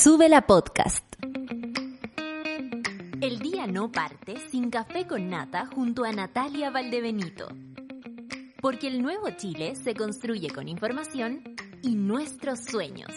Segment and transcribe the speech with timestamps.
[0.00, 1.04] Sube la podcast.
[3.20, 7.48] El día no parte sin café con nata junto a Natalia Valdebenito.
[8.60, 11.42] Porque el nuevo Chile se construye con información
[11.82, 13.10] y nuestros sueños.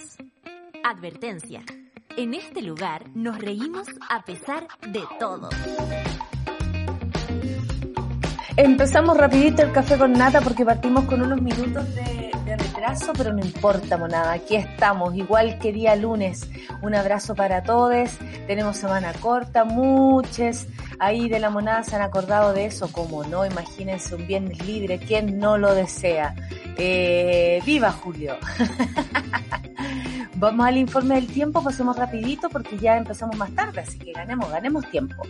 [0.84, 1.62] Advertencia.
[2.18, 5.50] En este lugar nos reímos a pesar de todo.
[8.58, 12.21] Empezamos rapidito el café con nata porque partimos con unos minutos de,
[12.60, 14.34] retraso, pero no importa, monada.
[14.34, 16.48] Aquí estamos, igual que día lunes.
[16.82, 18.12] Un abrazo para todos.
[18.48, 20.68] Tenemos semana corta, muchos
[21.02, 25.00] ahí de la monada se han acordado de eso, como no, imagínense un viernes libre,
[25.00, 26.36] ¿quién no lo desea?
[26.78, 28.38] Eh, ¡Viva Julio!
[30.36, 34.50] Vamos al informe del tiempo, pasemos rapidito porque ya empezamos más tarde, así que ganemos,
[34.50, 35.24] ganemos tiempo.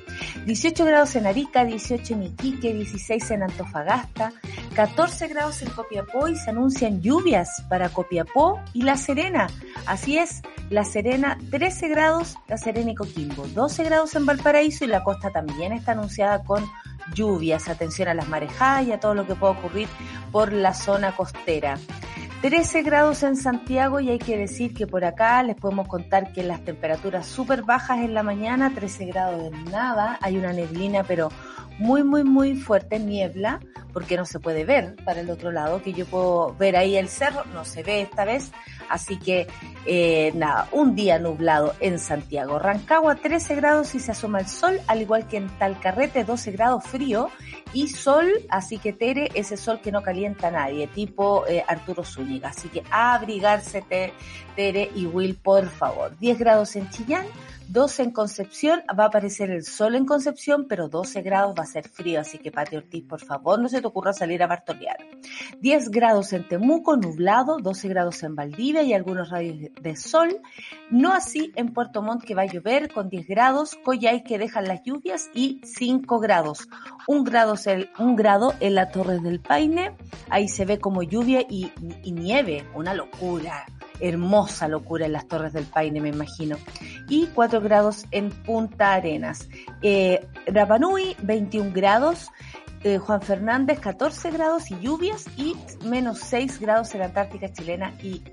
[0.46, 4.32] 18 grados en Arica, 18 en Iquique, 16 en Antofagasta,
[4.76, 9.48] 14 grados en Copiapó y se anuncian lluvias para Copiapó y La Serena.
[9.86, 14.88] Así es, La Serena 13 grados, La Serena y Coquimbo, 12 grados en Valparaíso y
[14.88, 16.63] la costa también está anunciada con
[17.16, 17.70] lluvias.
[17.70, 19.88] Atención a las marejadas y a todo lo que pueda ocurrir
[20.32, 21.77] por la zona costera.
[22.42, 26.42] 13 grados en Santiago y hay que decir que por acá les podemos contar que
[26.42, 31.30] las temperaturas súper bajas en la mañana, 13 grados de nada, hay una neblina pero
[31.78, 33.60] muy muy muy fuerte, niebla,
[33.94, 37.10] porque no se puede ver para el otro lado, que yo puedo ver ahí el
[37.10, 38.52] cerro, no se ve esta vez,
[38.92, 39.48] así que
[39.86, 42.60] eh, nada, un día nublado en Santiago.
[42.60, 46.84] Rancagua 13 grados y se asoma el sol, al igual que en Talcarrete 12 grados
[46.84, 47.30] frío
[47.74, 52.04] y sol, así que Tere, ese sol que no calienta a nadie, tipo eh, Arturo
[52.04, 52.50] Zúñiga.
[52.50, 53.84] Así que abrigarse
[54.56, 56.18] Tere y Will, por favor.
[56.20, 57.26] 10 grados en Chillán,
[57.70, 61.68] 12 en Concepción, va a aparecer el sol en Concepción, pero 12 grados va a
[61.68, 64.97] ser frío, así que Pati Ortiz, por favor, no se te ocurra salir a bartolear.
[65.62, 70.41] 10 grados en Temuco, nublado, 12 grados en Valdivia y algunos radios de sol.
[70.90, 74.66] No así en Puerto Montt que va a llover con 10 grados, Coyay que dejan
[74.66, 76.68] las lluvias y 5 grados.
[77.07, 77.56] Un grado,
[78.00, 79.95] un grado en la Torre del Paine,
[80.29, 81.72] ahí se ve como lluvia y,
[82.03, 83.66] y nieve, una locura
[84.01, 86.57] hermosa locura en las Torres del Paine, me imagino.
[87.07, 89.47] Y 4 grados en Punta Arenas.
[89.81, 92.29] Eh, Rapanui, 21 grados.
[92.83, 95.25] Eh, Juan Fernández, 14 grados y lluvias.
[95.38, 98.23] Y menos 6 grados en la Antártica chilena y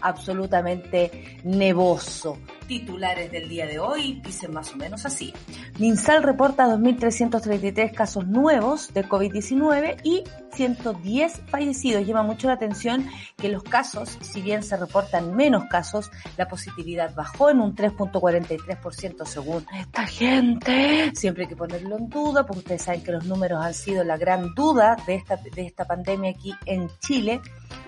[0.00, 2.38] absolutamente nevoso.
[2.66, 5.32] Titulares del día de hoy dicen más o menos así.
[5.78, 12.06] Minsal reporta 2.333 casos nuevos de COVID-19 y 110 fallecidos.
[12.06, 13.06] Llama mucho la atención
[13.36, 19.24] que los casos, si bien se reportan menos casos, la positividad bajó en un 3.43%
[19.26, 21.12] según esta gente.
[21.14, 24.16] Siempre hay que ponerlo en duda, porque ustedes saben que los números han sido la
[24.16, 27.40] gran duda de esta, de esta pandemia aquí en Chile,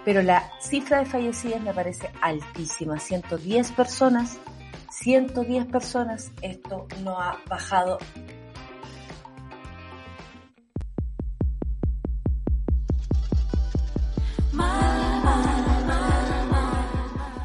[0.05, 4.39] pero la cifra de fallecidas me parece altísima, 110 personas
[5.01, 7.99] 110 personas, esto no ha bajado.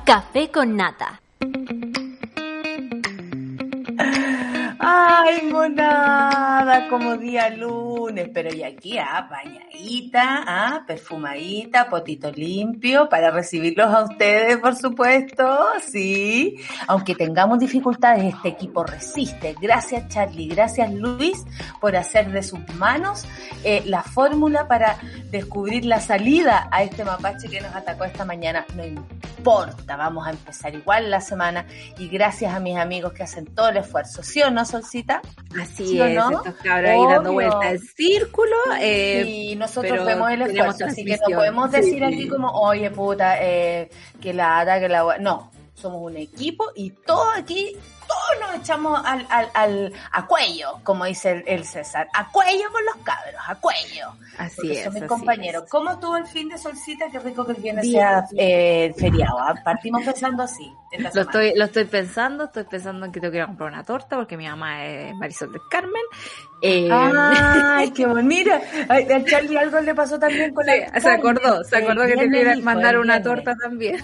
[0.05, 1.22] Café con nata.
[4.79, 13.31] Ay, monada, como día lunes, pero y aquí, ah, bañadita, ah, perfumadita, potito limpio, para
[13.31, 16.55] recibirlos a ustedes, por supuesto, sí.
[16.87, 19.55] Aunque tengamos dificultades, este equipo resiste.
[19.61, 21.43] Gracias, Charlie, gracias, Luis,
[21.79, 23.25] por hacer de sus manos
[23.63, 24.97] eh, la fórmula para
[25.31, 28.65] descubrir la salida a este mapache que nos atacó esta mañana.
[28.75, 31.65] No importa, vamos a empezar igual la semana
[31.97, 35.21] y gracias a mis amigos que hacen todo el esfuerzo, ¿sí o no, Solcita?
[35.61, 36.31] Así ¿Sí es, no?
[36.31, 38.55] estos cabros ahí dando vuelta al círculo.
[38.81, 42.89] Eh, y nosotros vemos el esfuerzo, así que no podemos decir sí, aquí como, oye
[42.89, 45.19] puta, eh, que la hada, que la...
[45.19, 47.92] No, somos un equipo y todo aquí todos
[48.39, 52.85] nos echamos al, al, al, a cuello, como dice el, el, César, a cuello con
[52.85, 54.13] los cabros, a cuello.
[54.37, 54.83] Así es.
[54.85, 55.63] Son mis compañeros.
[55.63, 55.69] Es.
[55.69, 57.09] ¿Cómo estuvo el fin de solcita?
[57.11, 59.37] Qué rico que el viernes sea eh, feriado.
[59.39, 59.61] ¿eh?
[59.63, 60.71] Partimos pensando así.
[61.13, 63.83] Lo estoy, lo estoy pensando, estoy pensando en que tengo que ir a comprar una
[63.83, 66.03] torta porque mi mamá es Marisol del Carmen.
[66.65, 66.89] Eh...
[66.89, 68.23] Ay, qué bonito.
[68.23, 72.15] Mira, a Charlie algo le pasó también con sí, la Se acordó, se acordó que
[72.15, 73.97] te quería mandar una torta también.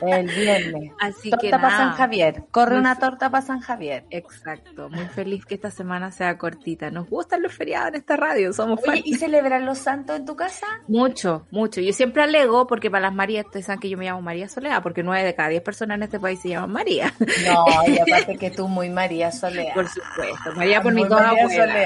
[0.00, 0.92] El viernes.
[1.00, 2.44] Así torta que para San Javier.
[2.52, 4.04] Corre una torta para San Javier.
[4.10, 4.88] Exacto.
[4.88, 6.92] Muy feliz que esta semana sea cortita.
[6.92, 8.52] Nos gustan los feriados en esta radio.
[8.52, 10.66] Somos Oye, ¿Y celebran los santos en tu casa?
[10.86, 11.80] Mucho, mucho.
[11.80, 14.80] Yo siempre alego porque para las Marías, ustedes saben que yo me llamo María Soledad,
[14.80, 17.12] porque nueve de cada diez personas en este país se llaman María.
[17.18, 19.74] No, y aparte que tú muy María Soledad.
[19.74, 20.54] Por supuesto.
[20.54, 21.66] María por mi toda abuela.
[21.66, 21.79] Soledad.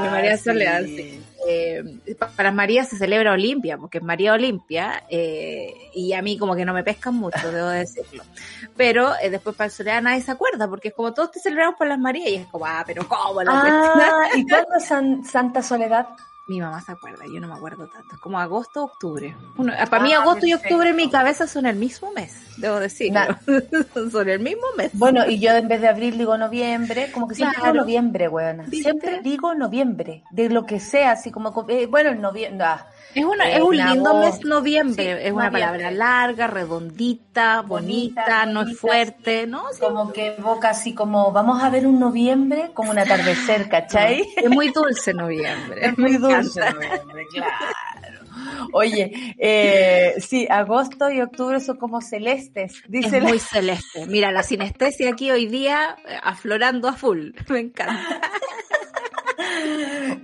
[0.00, 1.22] Mi María Soledad, sí.
[1.48, 1.84] eh,
[2.36, 6.64] para María se celebra Olimpia, porque es María Olimpia, eh, y a mí como que
[6.64, 8.24] no me pescan mucho, debo decirlo.
[8.76, 11.76] Pero eh, después para el Soledad nadie se acuerda, porque es como todos te celebramos
[11.76, 13.42] por las Marías, y es como, ah, pero ¿cómo?
[13.42, 16.06] La ah, ¿Y cuándo es Santa Soledad?
[16.46, 18.16] Mi mamá se acuerda, yo no me acuerdo tanto.
[18.20, 19.36] Como agosto, octubre.
[19.88, 23.12] para mí ah, agosto y octubre en mi cabeza son el mismo mes, debo decir.
[24.10, 24.90] son el mismo mes.
[24.94, 28.66] Bueno, y yo en vez de abril digo noviembre, como que siempre digo noviembre, weona.
[28.68, 33.24] Siempre digo noviembre, de lo que sea, así como, eh, bueno, el noviembre, ah, es,
[33.24, 39.46] una, es un lindo mes noviembre, es una palabra larga, redondita, bonita, no es fuerte,
[39.46, 39.64] ¿no?
[39.80, 44.26] Como que evoca así como, vamos a ver un noviembre como un atardecer, ¿cachai?
[44.36, 45.86] Es muy dulce noviembre.
[45.86, 47.72] Es muy dulce noviembre, claro.
[48.72, 53.18] Oye, eh, sí, agosto y octubre son como celestes, dice.
[53.18, 54.06] Es muy celeste.
[54.06, 57.30] Mira, la sinestesia aquí hoy día eh, aflorando a full.
[57.48, 58.20] Me encanta.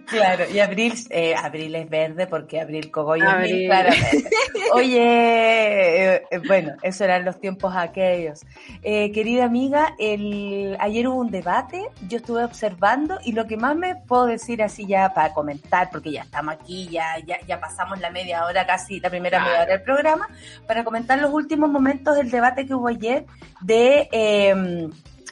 [0.07, 4.31] Claro, y abril, eh, abril es verde porque abril cogollo claramente.
[4.73, 8.41] Oye, eh, bueno, esos eran los tiempos aquellos.
[8.83, 13.77] Eh, querida amiga, el, ayer hubo un debate, yo estuve observando y lo que más
[13.77, 17.17] me puedo decir así ya para comentar, porque ya estamos aquí, ya,
[17.47, 20.29] ya, pasamos la media hora casi, la primera media hora del programa,
[20.67, 23.27] para comentar los últimos momentos del debate que hubo ayer
[23.61, 24.89] de eh,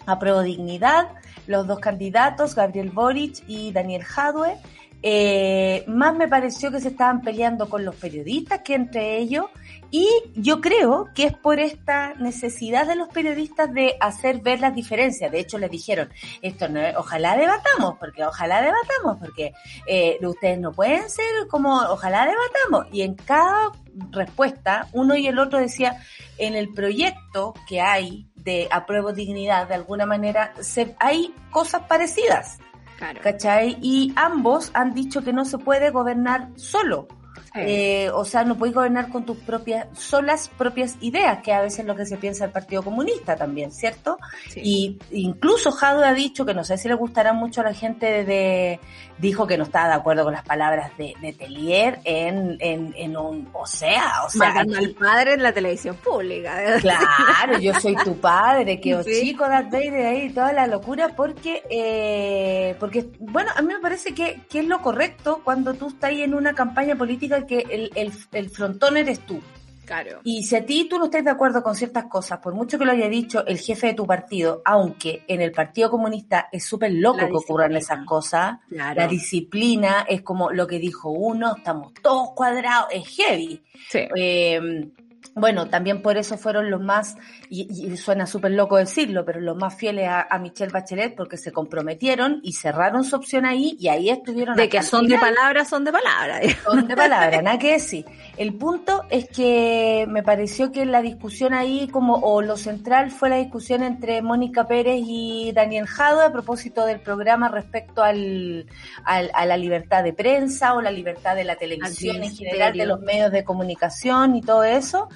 [0.06, 1.08] apruebo dignidad,
[1.46, 4.56] los dos candidatos, Gabriel Boric y Daniel Jadwe.
[5.02, 9.46] Eh, más me pareció que se estaban peleando con los periodistas que entre ellos
[9.91, 14.75] y yo creo que es por esta necesidad de los periodistas de hacer ver las
[14.75, 15.31] diferencias.
[15.31, 16.11] De hecho, les dijeron,
[16.43, 19.53] esto no ojalá debatamos, porque ojalá debatamos, porque
[19.87, 22.87] eh, ustedes no pueden ser como, ojalá debatamos.
[22.93, 23.73] Y en cada
[24.11, 26.03] respuesta, uno y el otro decía,
[26.38, 32.59] en el proyecto que hay de apruebo dignidad, de alguna manera, se, hay cosas parecidas.
[32.97, 33.21] Claro.
[33.23, 33.77] ¿Cachai?
[33.83, 37.09] Y ambos han dicho que no se puede gobernar solo.
[37.58, 41.81] Eh, o sea, no puedes gobernar con tus propias, solas propias ideas, que a veces
[41.81, 44.19] es lo que se piensa el Partido Comunista también, ¿cierto?
[44.55, 48.25] Y incluso Jado ha dicho que no sé si le gustará mucho a la gente
[48.25, 48.81] de,
[49.18, 53.16] dijo que no estaba de acuerdo con las palabras de, de Telier en, en, en,
[53.16, 54.60] un, o sea, o sea.
[54.60, 56.56] al padre en la televisión pública.
[56.86, 61.62] Claro, yo soy tu padre, que os chico Darth Vader ahí, toda la locura, porque,
[61.70, 66.10] eh, porque, bueno, a mí me parece que, que es lo correcto cuando tú estás
[66.10, 69.40] ahí en una campaña política que el, el, el frontón eres tú.
[69.87, 70.21] Claro.
[70.25, 72.85] Y si a ti tú no estás de acuerdo con ciertas cosas, por mucho que
[72.85, 76.93] lo haya dicho el jefe de tu partido, aunque en el Partido Comunista es súper
[76.93, 82.31] loco que ocurran esas cosas, la disciplina es como lo que dijo uno, estamos todos
[82.35, 83.62] cuadrados, es heavy.
[83.88, 84.00] Sí.
[84.17, 84.91] Eh,
[85.34, 87.17] bueno, también por eso fueron los más,
[87.49, 92.40] y, suena súper loco decirlo, pero los más fieles a, Michelle Bachelet porque se comprometieron
[92.43, 94.56] y cerraron su opción ahí y ahí estuvieron.
[94.56, 96.56] De que son de palabras, son de palabras.
[96.64, 98.05] Son de palabras, nada que decir.
[98.37, 103.31] El punto es que me pareció que la discusión ahí, como, o lo central fue
[103.31, 108.67] la discusión entre Mónica Pérez y Daniel Jado a propósito del programa respecto al,
[109.05, 112.87] al, a la libertad de prensa o la libertad de la televisión en general, de
[112.87, 115.08] los medios de comunicación y todo eso.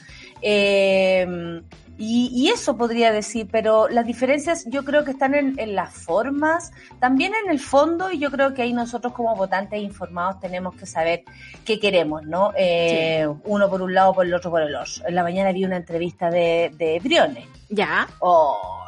[0.42, 1.62] Eh,
[2.02, 7.32] y, eso podría decir, pero las diferencias yo creo que están en, las formas, también
[7.44, 11.24] en el fondo, y yo creo que ahí nosotros como votantes informados tenemos que saber
[11.62, 12.52] qué queremos, ¿no?
[12.56, 15.06] Eh, uno por un lado, por el otro por el otro.
[15.06, 17.44] En la mañana vi una entrevista de, de Briones.
[17.68, 18.08] Ya.
[18.20, 18.80] Oh,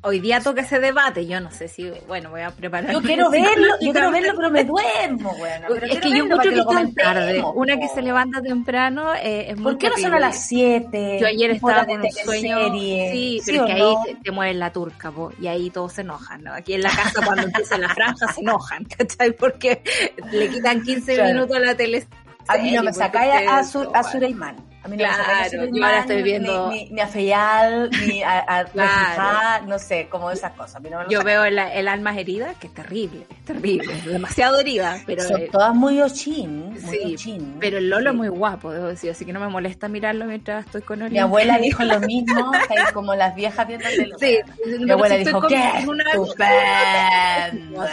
[0.00, 2.92] Hoy día toca ese debate, yo no sé si, bueno, voy a preparar.
[2.92, 5.66] Yo quiero verlo, yo quiero verlo, pero me duermo, bueno.
[5.74, 7.42] es que yo mucho que tan tarde.
[7.54, 11.18] Una que se levanta temprano eh, es muy ¿Por qué no son a las 7?
[11.20, 12.72] Yo ayer estaba con un sueño.
[12.72, 16.44] Sí, pero es que ahí te, mueven la turca, po, y ahí todos se enojan,
[16.44, 16.54] ¿no?
[16.54, 19.32] Aquí en la casa cuando empiezan las franjas se enojan, ¿cachai?
[19.32, 19.82] Porque
[20.30, 22.06] le quitan 15 minutos a la tele.
[22.46, 26.70] A mí no me sacáis a, Sur, a Sureimán claro, yo ahora estoy viendo.
[26.70, 29.66] Ni, ni, a Feyal, ni a, a claro.
[29.66, 30.82] no sé, como esas cosas.
[31.08, 35.00] yo veo el, el, alma herida, que es terrible, es terrible, demasiado herida.
[35.06, 39.10] Pero Son todas muy ochin, muy sí, Pero el Lolo es muy guapo, debo decir,
[39.10, 41.12] así que no me molesta mirarlo mientras estoy con él.
[41.12, 42.52] Mi abuela dijo lo mismo,
[42.92, 43.86] como las viejas viendo
[44.18, 44.38] Sí,
[44.80, 45.58] mi abuela dijo, ¿qué?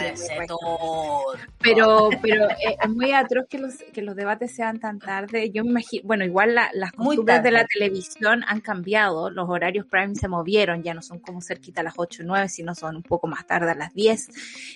[0.06, 0.58] Estupendo
[1.66, 5.50] Pero, pero eh, es muy atroz que los, que los debates sean tan tarde.
[5.50, 9.86] Yo me imagino, bueno, igual la, las costumbres de la televisión han cambiado, los horarios
[9.86, 12.96] prime se movieron, ya no son como cerquita a las 8 o 9, sino son
[12.96, 14.28] un poco más tarde a las 10.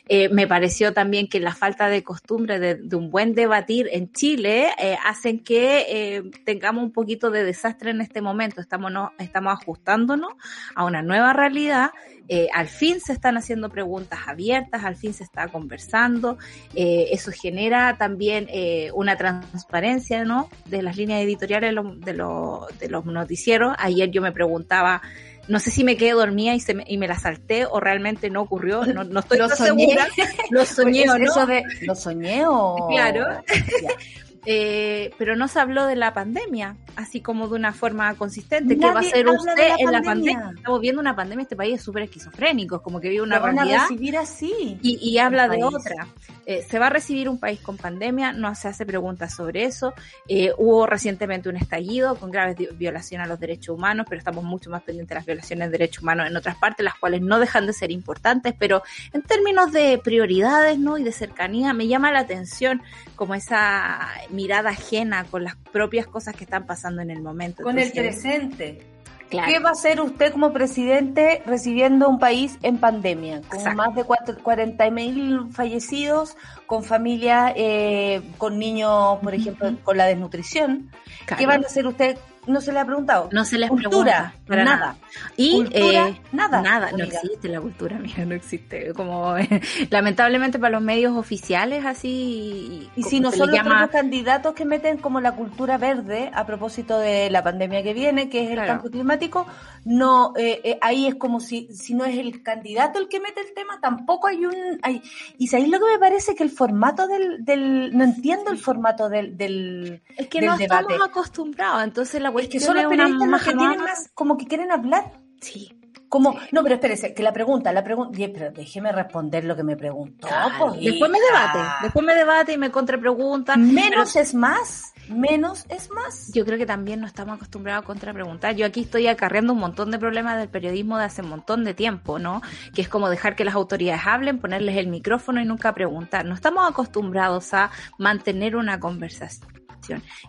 [0.09, 4.71] Eh, me pareció también que la falta de costumbre de, un buen debatir en Chile
[4.79, 8.61] eh, hacen que eh, tengamos un poquito de desastre en este momento.
[8.61, 10.33] Estamos, no, estamos ajustándonos
[10.75, 11.91] a una nueva realidad
[12.33, 16.39] eh, al fin se están haciendo preguntas abiertas, al fin se está conversando,
[16.77, 20.49] eh, eso genera también eh, una transparencia, ¿no?
[20.67, 23.75] De las líneas editoriales de, de los noticieros.
[23.81, 25.03] Ayer yo me preguntaba,
[25.49, 28.31] no sé si me quedé dormida y, se me, y me la salté o realmente
[28.31, 30.07] no ocurrió, no, no estoy segura.
[30.51, 31.35] Lo soñé o no.
[31.81, 32.87] ¿Lo soñé o...?
[32.91, 33.43] Claro.
[34.47, 38.79] Eh, pero no se habló de la pandemia, así como de una forma consistente.
[38.79, 40.53] ¿Qué va a hacer usted en la pandemia?
[40.57, 43.83] Estamos viendo una pandemia, este país es súper esquizofrénico, como que vive una realidad.
[43.89, 44.79] recibir así.
[44.83, 46.07] Y, habla de otra.
[46.47, 49.93] Eh, se va a recibir un país con pandemia, no se hace preguntas sobre eso.
[50.27, 54.71] Eh, hubo recientemente un estallido con graves violaciones a los derechos humanos, pero estamos mucho
[54.71, 57.67] más pendientes de las violaciones de derechos humanos en otras partes, las cuales no dejan
[57.67, 58.83] de ser importantes, pero
[59.13, 60.99] en términos de prioridades ¿no?
[60.99, 62.83] y de cercanía, me llama la atención
[63.17, 67.63] como esa mirada ajena con las propias cosas que están pasando en el momento.
[67.63, 68.87] Con el presente.
[69.31, 73.43] ¿Qué va a hacer usted como presidente recibiendo un país en pandemia?
[73.49, 80.07] Con más de 40 mil fallecidos, con familias, eh, con niños, por ejemplo, con la
[80.07, 80.91] desnutrición.
[81.39, 82.19] ¿Qué van a hacer usted
[82.51, 83.29] no se le ha preguntado.
[83.33, 84.97] No se le cultura, para nada.
[85.37, 86.63] Y eh, nada.
[86.63, 88.93] Nada, no existe la cultura, mira, no existe.
[88.95, 89.35] Como
[89.91, 92.91] lamentablemente para los medios oficiales así.
[92.97, 97.43] Y si nosotros tenemos candidatos que meten como la cultura verde a propósito de la
[97.43, 99.47] pandemia que viene, que es el cambio climático,
[99.85, 103.41] no eh, eh, ahí es como si si no es el candidato el que mete
[103.41, 105.03] el tema, tampoco hay un hay
[105.39, 109.09] y sabéis lo que me parece que el formato del, del no entiendo el formato
[109.09, 113.43] del del es que no estamos acostumbrados, entonces la es que son los periodistas los
[113.43, 115.13] que tienen más, como que quieren hablar.
[115.41, 115.77] Sí.
[116.11, 119.77] Como, no, pero espérese, que la pregunta, la pregunta, pero déjeme responder lo que me
[119.77, 120.27] preguntó.
[120.59, 123.57] Pues, después me debate, después me debate y me contrapregunta.
[123.57, 126.33] Menos es más, menos es más.
[126.35, 128.57] Yo creo que también no estamos acostumbrados a contrapreguntar.
[128.57, 131.75] Yo aquí estoy acarreando un montón de problemas del periodismo de hace un montón de
[131.75, 132.43] tiempo, ¿no?
[132.75, 136.25] Que es como dejar que las autoridades hablen, ponerles el micrófono y nunca preguntar.
[136.27, 139.60] No estamos acostumbrados a mantener una conversación.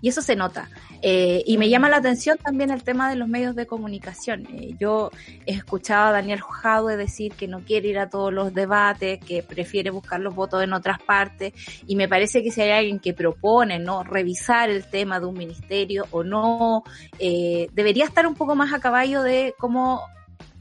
[0.02, 0.70] Y eso se nota.
[1.02, 4.48] Eh, y me llama la atención también el tema de los medios de comunicación.
[4.54, 5.12] Eh, yo
[5.46, 9.44] he escuchado a Daniel Jadwe decir que no quiere ir a todos los debates, que
[9.44, 11.54] prefiere buscar los votos en otras partes.
[11.88, 15.38] Y me parece que si hay alguien que propone no revisar el tema de un
[15.38, 16.84] ministerio o no,
[17.20, 20.02] eh, debería estar un poco más a caballo de cómo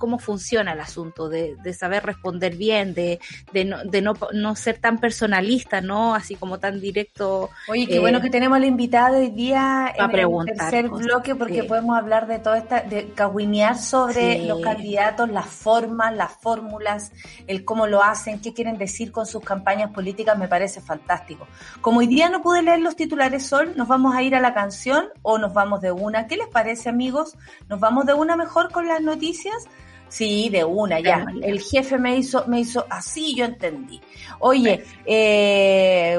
[0.00, 3.20] cómo funciona el asunto, de, de saber responder bien, de,
[3.52, 6.14] de, no, de no, no, ser tan personalista, ¿no?
[6.14, 7.50] Así como tan directo.
[7.68, 11.62] Oye, qué bueno eh, que tenemos la invitada hoy día en el tercer bloque porque
[11.64, 17.12] podemos hablar de toda esta, de caguinear sobre los candidatos, las formas, las fórmulas,
[17.46, 21.46] el cómo lo hacen, qué quieren decir con sus campañas políticas, me parece fantástico.
[21.82, 24.54] Como hoy día no pude leer los titulares Sol, nos vamos a ir a la
[24.54, 26.26] canción o nos vamos de una.
[26.26, 27.36] ¿Qué les parece, amigos?
[27.68, 29.68] ¿Nos vamos de una mejor con las noticias?
[30.10, 31.24] Sí, de una, ya.
[31.40, 34.00] El jefe me hizo, me hizo así, yo entendí.
[34.40, 36.18] Oye, eh,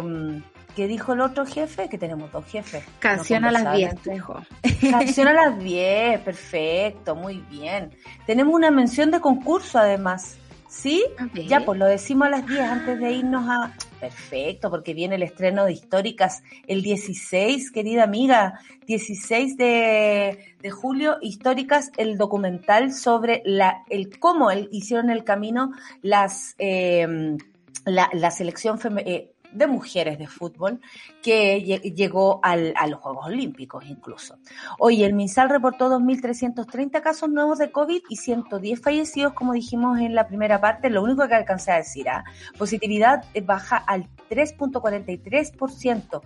[0.75, 1.89] ¿qué dijo el otro jefe?
[1.89, 2.83] Que tenemos dos jefes.
[2.99, 4.41] Canción a las 10, dijo.
[4.89, 7.91] Canción a las 10, perfecto, muy bien.
[8.25, 10.37] Tenemos una mención de concurso además.
[10.69, 11.03] ¿Sí?
[11.33, 13.73] Ya, pues lo decimos a las 10 antes de irnos a...
[14.01, 21.17] Perfecto, porque viene el estreno de Históricas el 16, querida amiga, 16 de, de julio,
[21.21, 27.37] Históricas, el documental sobre la, el cómo hicieron el camino las, eh,
[27.85, 29.11] la, la selección femenina.
[29.11, 30.79] Eh, de mujeres de fútbol
[31.21, 31.61] que
[31.95, 34.37] llegó al, a los Juegos Olímpicos incluso.
[34.79, 40.15] Hoy el MinSal reportó 2.330 casos nuevos de COVID y 110 fallecidos, como dijimos en
[40.15, 40.89] la primera parte.
[40.89, 42.23] Lo único que alcancé a decir, ¿ah?
[42.57, 46.21] positividad baja al 3.43%.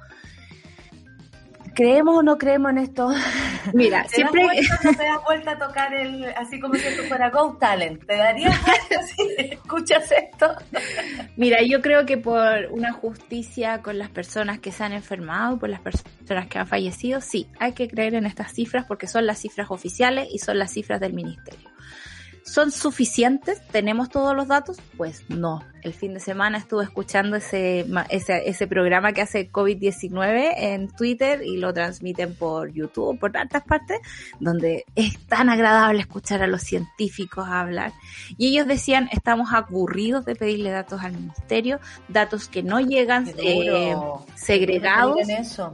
[1.76, 3.10] ¿Creemos o no creemos en esto?
[3.74, 4.44] Mira, siempre.
[4.44, 6.26] no te das vuelta a tocar el.
[6.38, 8.06] Así como si esto fuera Go Talent.
[8.06, 8.56] ¿Te darías
[9.16, 10.56] si escuchas esto?
[11.36, 15.70] Mira, yo creo que por una justicia con las personas que se han enfermado, por
[15.70, 19.40] las personas que han fallecido, sí, hay que creer en estas cifras porque son las
[19.40, 21.70] cifras oficiales y son las cifras del ministerio.
[22.46, 23.62] ¿Son suficientes?
[23.68, 24.78] ¿Tenemos todos los datos?
[24.96, 25.62] Pues no.
[25.86, 31.44] El fin de semana estuve escuchando ese, ese, ese programa que hace COVID-19 en Twitter
[31.46, 34.00] y lo transmiten por YouTube, por tantas partes,
[34.40, 37.94] donde es tan agradable escuchar a los científicos hablar.
[38.36, 43.96] Y ellos decían, estamos aburridos de pedirle datos al ministerio, datos que no llegan eh,
[44.34, 45.20] segregados.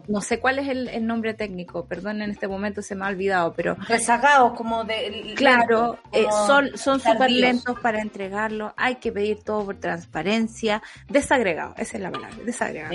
[0.10, 3.54] No sé cuál es el, nombre técnico, perdón, en este momento se me ha olvidado,
[3.54, 3.78] pero...
[3.88, 5.36] Rezagados, como de...
[5.38, 11.76] Claro, eh, son son súper lentos para entregarlo, hay que pedir todo por transparencia, desagregado,
[11.78, 12.94] esa es la palabra, desagregado.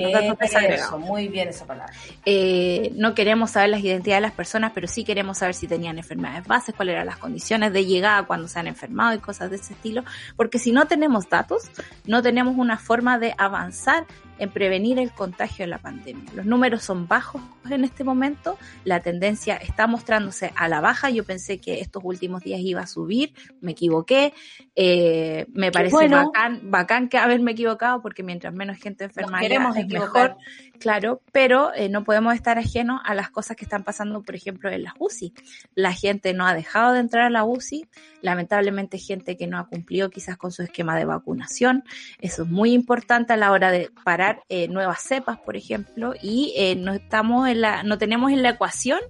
[0.75, 1.93] Eso, muy bien esa palabra.
[2.25, 5.99] Eh, no queremos saber las identidades de las personas, pero sí queremos saber si tenían
[5.99, 9.57] enfermedades bases, cuáles eran las condiciones de llegada cuando se han enfermado y cosas de
[9.57, 10.05] ese estilo,
[10.37, 11.63] porque si no tenemos datos,
[12.07, 14.07] no tenemos una forma de avanzar
[14.39, 16.31] en prevenir el contagio de la pandemia.
[16.35, 21.25] Los números son bajos en este momento, la tendencia está mostrándose a la baja, yo
[21.25, 24.35] pensé que estos últimos días iba a subir, me equivoqué,
[24.75, 30.37] eh, me parece bacán, bacán que haberme equivocado porque mientras menos gente enferma es mejor,
[30.79, 34.71] claro, pero eh, no podemos estar ajenos a las cosas que están pasando, por ejemplo,
[34.71, 35.35] en las UCI.
[35.75, 37.87] La gente no ha dejado de entrar a la UCI,
[38.23, 41.85] lamentablemente gente que no ha cumplido quizás con su esquema de vacunación,
[42.21, 46.55] eso es muy importante a la hora de parar eh, nuevas cepas, por ejemplo, y
[46.57, 49.01] eh, no estamos en la, no tenemos en la ecuación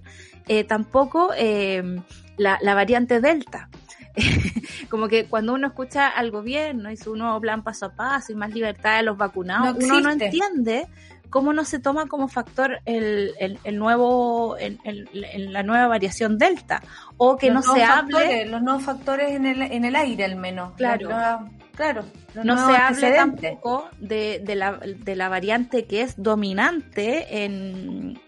[0.47, 1.31] eh, tampoco
[2.37, 3.69] la, la variante Delta.
[4.89, 8.35] como que cuando uno escucha al gobierno y su nuevo plan paso a paso y
[8.35, 10.87] más libertad de los vacunados, uno no entiende
[11.29, 14.57] cómo no se toma como factor el, el, nuevo,
[15.13, 16.81] la nueva variación delta,
[17.17, 18.45] o que no se hable.
[18.45, 20.73] Los nuevos factores en el, en el aire al menos.
[20.77, 21.09] Claro.
[21.75, 22.05] claro.
[22.43, 28.19] No se hable tampoco de, de, la, de la variante que es dominante en,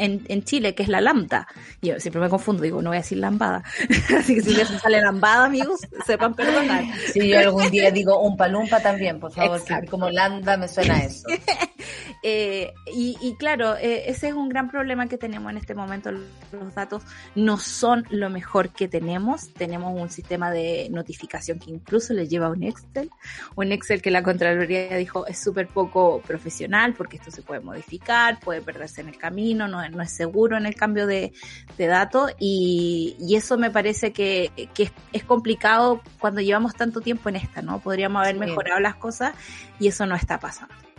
[0.00, 1.46] en, en, Chile, que es la lambda.
[1.82, 3.62] Yo siempre me confundo, digo, no voy a decir lambada.
[4.18, 6.84] Así que si me sale lambada, amigos, sepan perdonar.
[7.12, 11.28] Sí, yo algún día digo un palumpa también, por favor, como lambda me suena eso.
[12.22, 16.10] eh, y, y, claro, eh, ese es un gran problema que tenemos en este momento.
[16.12, 17.02] Los datos
[17.34, 19.52] no son lo mejor que tenemos.
[19.54, 23.10] Tenemos un sistema de notificación que incluso le lleva un Excel.
[23.56, 28.38] Un Excel que la Contraloría dijo es súper poco profesional porque esto se puede modificar,
[28.40, 31.32] puede perderse en el camino, no no es seguro en el cambio de,
[31.78, 34.50] datos y, eso me parece que,
[35.12, 37.78] es, complicado cuando llevamos tanto tiempo en esta, ¿no?
[37.78, 39.34] Podríamos haber mejorado las cosas
[39.78, 40.89] y eso no está pasando.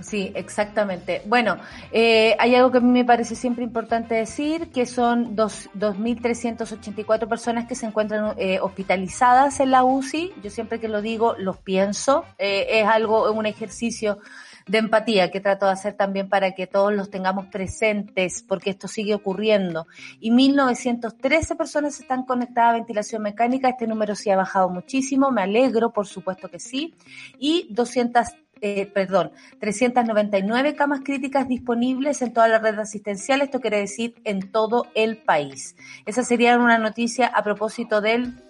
[0.00, 1.22] Sí, exactamente.
[1.24, 1.56] Bueno,
[1.90, 7.66] eh, hay algo que a mí me parece siempre importante decir, que son 2.384 personas
[7.66, 10.34] que se encuentran eh, hospitalizadas en la UCI.
[10.42, 12.24] Yo siempre que lo digo, los pienso.
[12.38, 14.18] Eh, es algo, un ejercicio
[14.66, 18.88] de empatía que trato de hacer también para que todos los tengamos presentes, porque esto
[18.88, 19.86] sigue ocurriendo.
[20.20, 25.42] Y 1913 personas están conectadas a ventilación mecánica, este número sí ha bajado muchísimo, me
[25.42, 26.94] alegro, por supuesto que sí.
[27.38, 28.26] Y 200
[28.60, 34.50] eh, perdón, 399 camas críticas disponibles en toda la red asistencial, esto quiere decir en
[34.50, 35.76] todo el país.
[36.06, 38.45] Esa sería una noticia a propósito del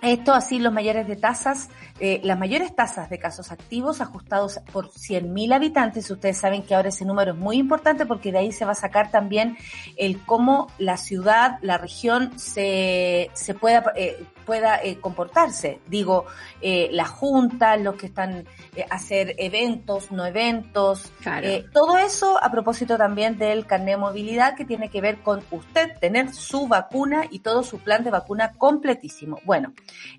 [0.02, 1.68] esto así los mayores de tasas,
[2.00, 6.10] eh, las mayores tasas de casos activos ajustados por 100.000 habitantes.
[6.10, 8.76] Ustedes saben que ahora ese número es muy importante porque de ahí se va a
[8.76, 9.56] sacar también
[9.96, 15.80] el cómo la ciudad, la región se, se pueda, eh, pueda eh, comportarse.
[15.88, 16.26] Digo,
[16.60, 22.50] eh, la junta, los que están eh, hacer eventos, no eventos, eh, todo eso a
[22.50, 27.26] propósito también del carnet de movilidad que tiene que ver con usted tener su vacuna
[27.30, 29.38] y todo su plan de vacuna completísimo.
[29.44, 29.72] Bueno,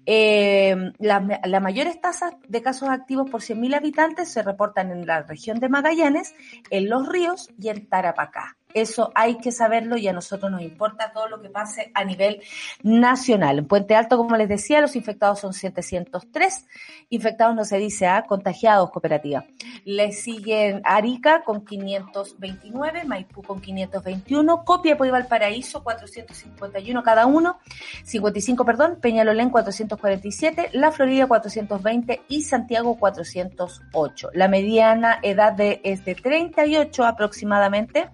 [0.06, 5.70] las mayores tasas de casos activos por 100.000 habitantes se reportan en la región de
[5.70, 6.36] Magallanes,
[6.70, 8.59] en Los Ríos y en Tarapacá.
[8.74, 12.42] Eso hay que saberlo y a nosotros nos importa todo lo que pase a nivel
[12.84, 13.58] nacional.
[13.60, 16.68] En Puente Alto, como les decía, los infectados son 703.
[17.10, 19.46] Infectados no se dice a contagiados cooperativa.
[19.86, 27.60] Le siguen Arica con 529, Maipú con 521, Copiapó y Valparaíso 451 cada uno,
[28.04, 34.30] 55, perdón, Peñalolén 447, La Florida 420 y Santiago 408.
[34.34, 38.10] La mediana edad de, es de 38 aproximadamente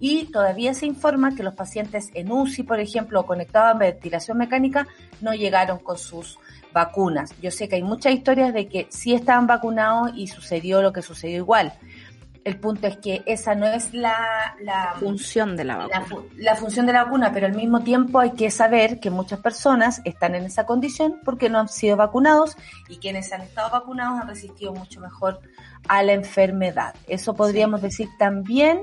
[0.00, 4.38] y todavía se informa que los pacientes en UCI, por ejemplo, o conectados a ventilación
[4.38, 4.86] mecánica,
[5.20, 6.38] no llegaron con sus
[6.72, 7.34] vacunas.
[7.40, 11.02] Yo sé que hay muchas historias de que sí estaban vacunados y sucedió lo que
[11.02, 11.72] sucedió igual.
[12.44, 14.54] El punto es que esa no es la,
[15.00, 16.06] función de la vacuna.
[16.36, 20.00] La, función de la vacuna, pero al mismo tiempo hay que saber que muchas personas
[20.04, 22.56] están en esa condición porque no han sido vacunados
[22.88, 25.40] y quienes han estado vacunados han resistido mucho mejor
[25.88, 26.94] a la enfermedad.
[27.08, 28.82] Eso podríamos decir también.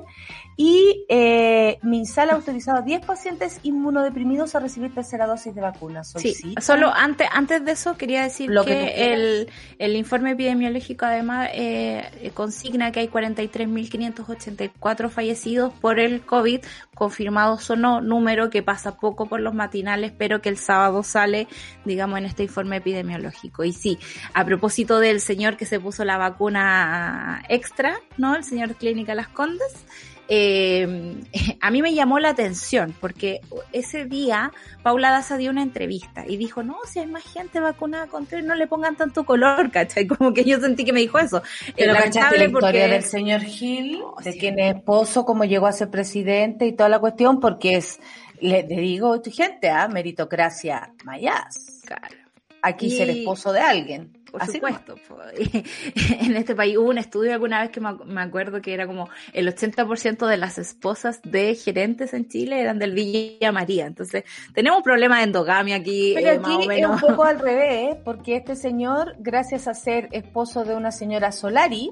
[0.55, 6.03] Y eh, MinSal ha autorizado a 10 pacientes inmunodeprimidos a recibir tercera dosis de vacuna.
[6.03, 12.31] Sí, solo antes, antes de eso quería decir que, el, el, informe epidemiológico además eh,
[12.33, 16.61] consigna que hay 43.584 fallecidos por el COVID,
[16.93, 21.47] confirmados o no, número que pasa poco por los matinales, pero que el sábado sale,
[21.85, 23.63] digamos, en este informe epidemiológico.
[23.63, 23.97] Y sí,
[24.33, 28.35] a propósito del señor que se puso la vacuna extra, ¿no?
[28.35, 29.73] El señor Clínica Las Condes
[30.27, 31.15] eh,
[31.61, 36.37] a mí me llamó la atención porque ese día Paula Daza dio una entrevista y
[36.37, 40.07] dijo, no, si hay más gente vacunada contra él, no le pongan tanto color, ¿cachai?
[40.07, 41.41] Como que yo sentí que me dijo eso.
[41.75, 45.89] Pero cachaste la historia del señor Gil, de quién es esposo, cómo llegó a ser
[45.89, 47.99] presidente y toda la cuestión, porque es,
[48.39, 49.87] le, digo, gente, ¿ah?
[49.87, 51.81] Meritocracia mayas.
[51.85, 52.22] Claro.
[52.63, 54.95] Aquí ser esposo de alguien por supuesto.
[56.21, 59.47] en este país hubo un estudio alguna vez que me acuerdo que era como el
[59.47, 63.85] 80% de las esposas de gerentes en Chile eran del Villa María.
[63.85, 64.23] Entonces,
[64.55, 66.13] tenemos un problema de endogamia aquí.
[66.15, 70.65] Pero eh, aquí es un poco al revés, porque este señor, gracias a ser esposo
[70.65, 71.91] de una señora Solari,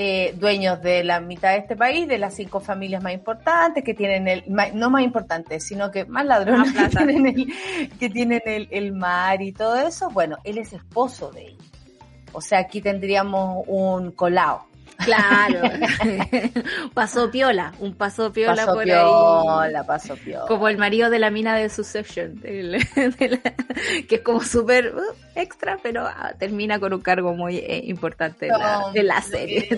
[0.00, 3.94] eh, dueños de la mitad de este país, de las cinco familias más importantes, que
[3.94, 8.68] tienen el, no más importantes, sino que más ladrones que tienen, el, que tienen el,
[8.70, 11.64] el, mar y todo eso, bueno, él es esposo de ella.
[12.30, 14.66] O sea, aquí tendríamos un colado.
[15.04, 15.62] Claro.
[16.94, 19.86] pasó piola, un paso piola por piola, ahí.
[19.86, 25.00] Pasó piola, Como el marido de la mina de Succession, que es como súper uh,
[25.36, 28.46] extra, pero ah, termina con un cargo muy eh, importante
[28.92, 29.68] de la, serie.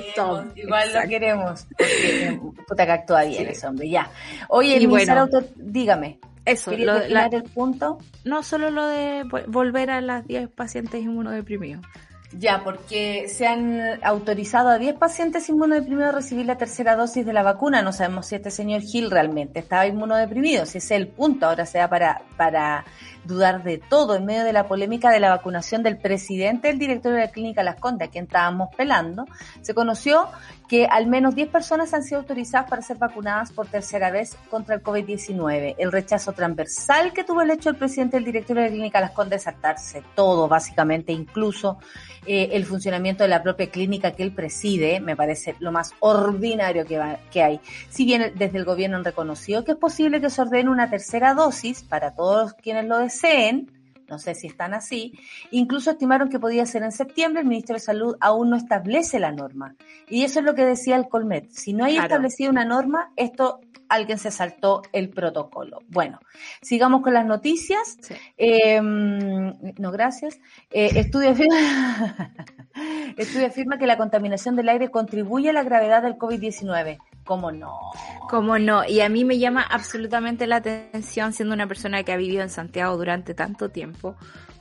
[0.55, 1.67] igual lo queremos.
[1.77, 4.11] Porque, puta que actúa bien ese hombre, ya.
[4.49, 6.19] Oye, y bueno, dígame.
[6.47, 7.99] Eso, lo, la, el punto?
[8.25, 11.85] No, solo lo de volver a las 10 pacientes inmunodeprimidos.
[12.33, 17.33] Ya, porque se han autorizado a 10 pacientes inmunodeprimidos a recibir la tercera dosis de
[17.33, 17.83] la vacuna.
[17.83, 21.47] No sabemos si este señor Gil realmente estaba inmunodeprimido, si ese es el punto.
[21.47, 22.85] Ahora sea para, para
[23.25, 27.19] dudar de todo en medio de la polémica de la vacunación del presidente del directorio
[27.19, 29.27] de la clínica Las Condes, a quien estábamos pelando,
[29.61, 30.29] se conoció
[30.71, 34.77] que al menos 10 personas han sido autorizadas para ser vacunadas por tercera vez contra
[34.77, 35.75] el COVID-19.
[35.77, 39.11] El rechazo transversal que tuvo el hecho del presidente del directorio de la clínica Las
[39.11, 41.79] Condes saltarse todo, básicamente, incluso
[42.25, 46.87] eh, el funcionamiento de la propia clínica que él preside, me parece lo más ordinario
[46.87, 47.03] que,
[47.33, 47.61] que hay.
[47.89, 51.35] Si bien desde el gobierno han reconocido que es posible que se ordene una tercera
[51.35, 53.80] dosis para todos quienes lo deseen,
[54.11, 55.19] no sé si están así,
[55.51, 59.33] incluso estimaron que podía ser en septiembre, el Ministerio de Salud aún no establece la
[59.33, 59.77] norma.
[60.09, 61.51] Y eso es lo que decía el Colmet.
[61.51, 65.83] Si no hay establecido una norma, esto alguien se saltó el protocolo.
[65.89, 66.21] Bueno,
[66.63, 67.99] sigamos con las noticias.
[68.37, 70.41] Em, no, gracias.
[70.71, 72.33] Eh, estudio, afirma,
[73.17, 76.99] estudio afirma que la contaminación del aire contribuye a la gravedad del COVID-19.
[77.31, 77.79] ¿Cómo no?
[78.29, 78.85] ¿Cómo no?
[78.85, 82.51] Y a mí me llama absolutamente la atención, siendo una persona que ha vivido en
[82.51, 84.17] Santiago durante tanto tiempo,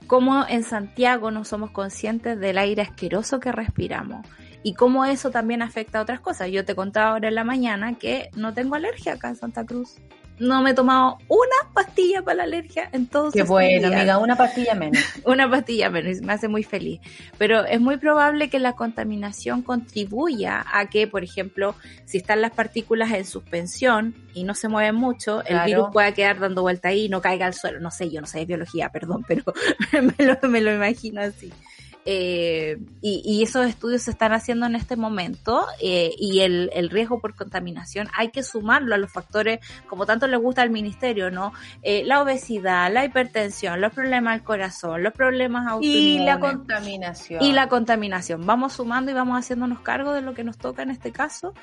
[0.06, 4.24] cómo en Santiago no somos conscientes del aire asqueroso que respiramos
[4.62, 6.52] y cómo eso también afecta a otras cosas.
[6.52, 9.96] Yo te contaba ahora en la mañana que no tengo alergia acá en Santa Cruz
[10.40, 14.36] no me he tomado una pastilla para la alergia en todos Qué bueno, amiga, una
[14.36, 15.02] pastilla menos.
[15.26, 17.02] una pastilla menos, me hace muy feliz.
[17.38, 21.76] Pero es muy probable que la contaminación contribuya a que, por ejemplo,
[22.06, 26.40] si están las partículas en suspensión y no se mueven mucho, el virus pueda quedar
[26.40, 27.80] dando vuelta ahí y no caiga al suelo.
[27.80, 29.44] No sé, yo no sé de biología, perdón, pero
[30.18, 31.52] me lo, me lo imagino así.
[32.06, 37.36] Eh, y, esos estudios se están haciendo en este momento eh, y el, riesgo por
[37.36, 41.54] contaminación hay que sumarlo a los factores, como tanto le gusta al ministerio, ¿no?
[41.84, 46.22] Eh, la obesidad, la hipertensión, los problemas del corazón, los problemas autoinmunes.
[46.22, 47.44] Y la contaminación.
[47.44, 48.46] Y la contaminación.
[48.46, 51.54] Vamos sumando y vamos haciéndonos cargo de lo que nos toca en este caso,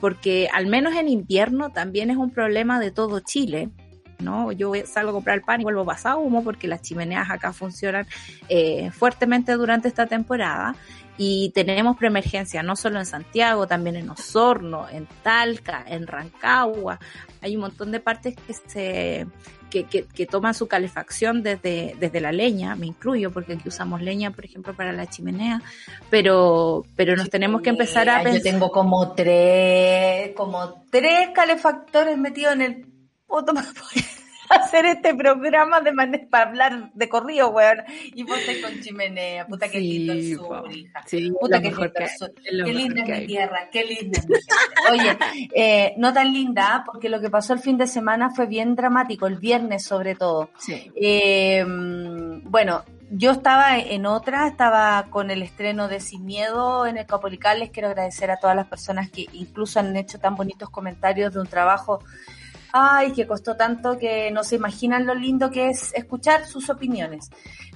[0.00, 3.70] porque al menos en invierno también es un problema de todo Chile.
[4.18, 4.52] ¿No?
[4.52, 8.06] Yo salgo a comprar el pan y vuelvo pasado humo porque las chimeneas acá funcionan
[8.48, 10.74] eh, fuertemente durante esta temporada
[11.16, 17.00] y tenemos preemergencia no solo en Santiago, también en Osorno, en Talca, en Rancagua.
[17.40, 19.26] Hay un montón de partes que se
[19.68, 24.30] que, que, toman su calefacción desde, desde la leña, me incluyo porque aquí usamos leña,
[24.30, 25.60] por ejemplo, para la chimenea,
[26.08, 28.42] pero, pero nos tenemos que empezar a pensar.
[28.42, 32.86] Yo tengo como tres, como tres calefactores metidos en el
[34.48, 37.78] hacer este programa de manera para hablar de corrido, weón.
[38.14, 41.02] Y vos estás con chimenea, puta que lindo el sur, hija.
[41.06, 42.32] Sí, puta que lindo el sur.
[42.42, 44.92] Qué linda es mi tierra, qué linda es mi tierra.
[44.92, 45.18] Oye,
[45.54, 49.26] eh, no tan linda, porque lo que pasó el fin de semana fue bien dramático,
[49.26, 50.50] el viernes sobre todo.
[50.58, 50.90] Sí.
[50.94, 51.64] Eh,
[52.44, 57.60] bueno, yo estaba en otra, estaba con el estreno de Sin Miedo en el Capolical.
[57.60, 61.40] Les quiero agradecer a todas las personas que incluso han hecho tan bonitos comentarios de
[61.40, 62.00] un trabajo,
[62.78, 67.30] ay, que costó tanto que no se imaginan lo lindo que es escuchar sus opiniones.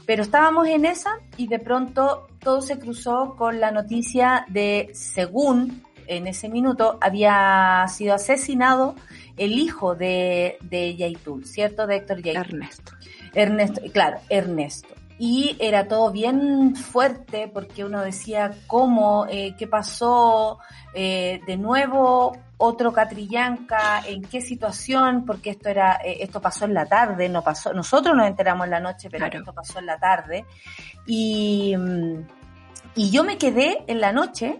[0.06, 5.82] Pero estábamos en esa y de pronto todo se cruzó con la noticia de, según
[6.08, 8.96] en ese minuto, había sido asesinado
[9.36, 11.86] el hijo de, de Yaitul, ¿cierto?
[11.86, 12.42] De Héctor Yaitul.
[12.42, 12.92] Ernesto.
[13.34, 20.58] Ernesto, claro, Ernesto y era todo bien fuerte porque uno decía cómo, eh, qué pasó,
[20.94, 26.74] eh, de nuevo otro Catrillanca, en qué situación, porque esto era, eh, esto pasó en
[26.74, 29.98] la tarde, no pasó, nosotros nos enteramos en la noche, pero esto pasó en la
[29.98, 30.44] tarde.
[31.06, 32.26] Y mm,
[32.94, 34.58] y yo me quedé en la noche,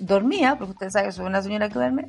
[0.00, 2.08] dormía, porque ustedes saben que soy una señora que duerme,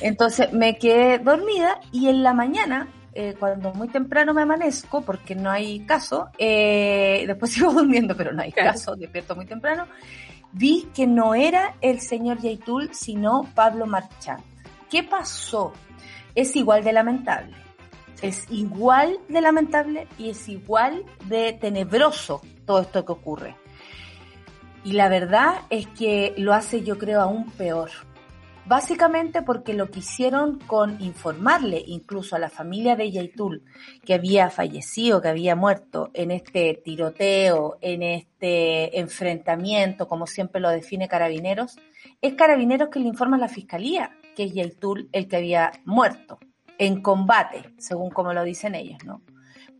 [0.00, 5.34] entonces me quedé dormida y en la mañana eh, cuando muy temprano me amanezco, porque
[5.34, 9.86] no hay caso, eh, después sigo durmiendo, pero no hay caso, despierto muy temprano,
[10.52, 14.42] vi que no era el señor Yaitul, sino Pablo Marchand.
[14.90, 15.72] ¿Qué pasó?
[16.34, 17.56] Es igual de lamentable.
[18.22, 23.56] Es igual de lamentable y es igual de tenebroso todo esto que ocurre.
[24.84, 27.90] Y la verdad es que lo hace yo creo aún peor
[28.68, 33.64] básicamente porque lo que hicieron con informarle incluso a la familia de Yaitul
[34.04, 40.68] que había fallecido, que había muerto en este tiroteo, en este enfrentamiento, como siempre lo
[40.68, 41.76] define Carabineros,
[42.20, 46.38] es Carabineros que le informa a la fiscalía que es Yaitul el que había muerto
[46.76, 49.22] en combate, según como lo dicen ellos, ¿no?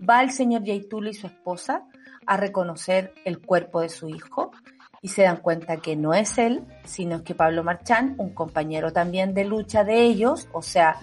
[0.08, 1.84] Va el señor Yaitul y su esposa
[2.26, 4.50] a reconocer el cuerpo de su hijo
[5.00, 9.34] y se dan cuenta que no es él, sino que Pablo Marchán, un compañero también
[9.34, 10.96] de lucha de ellos, o sea,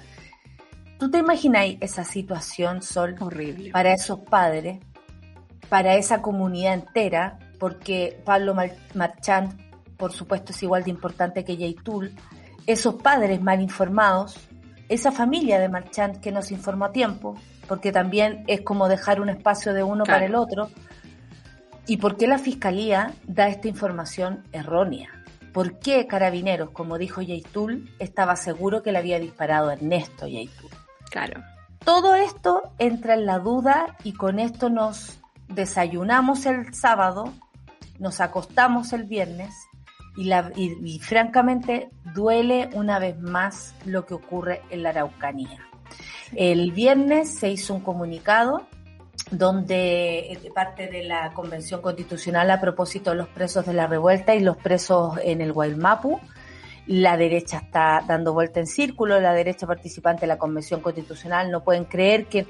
[0.99, 3.15] ¿tú te imagináis esa situación, Sol?
[3.19, 3.71] Horrible.
[3.71, 4.79] Para esos padres,
[5.69, 8.55] para esa comunidad entera, porque Pablo
[8.93, 9.57] Marchand,
[9.97, 12.13] por supuesto, es igual de importante que Yaitul,
[12.67, 14.37] esos padres mal informados,
[14.89, 17.35] esa familia de Marchand que nos informó a tiempo,
[17.67, 20.69] porque también es como dejar un espacio de uno para el otro,
[21.87, 25.09] ¿Y por qué la Fiscalía da esta información errónea?
[25.53, 30.71] ¿Por qué Carabineros, como dijo Yaitul, estaba seguro que le había disparado Ernesto Yaitul?
[31.11, 31.43] Claro.
[31.83, 37.31] Todo esto entra en la duda y con esto nos desayunamos el sábado,
[37.99, 39.53] nos acostamos el viernes
[40.17, 45.59] y, la, y francamente duele una vez más lo que ocurre en la Araucanía.
[46.33, 48.65] El viernes se hizo un comunicado
[49.31, 54.35] donde eh, parte de la Convención Constitucional a propósito de los presos de la revuelta
[54.35, 56.19] y los presos en el Guaymapu.
[56.87, 61.63] La derecha está dando vuelta en círculo, la derecha participante de la Convención Constitucional no
[61.63, 62.45] pueden creer que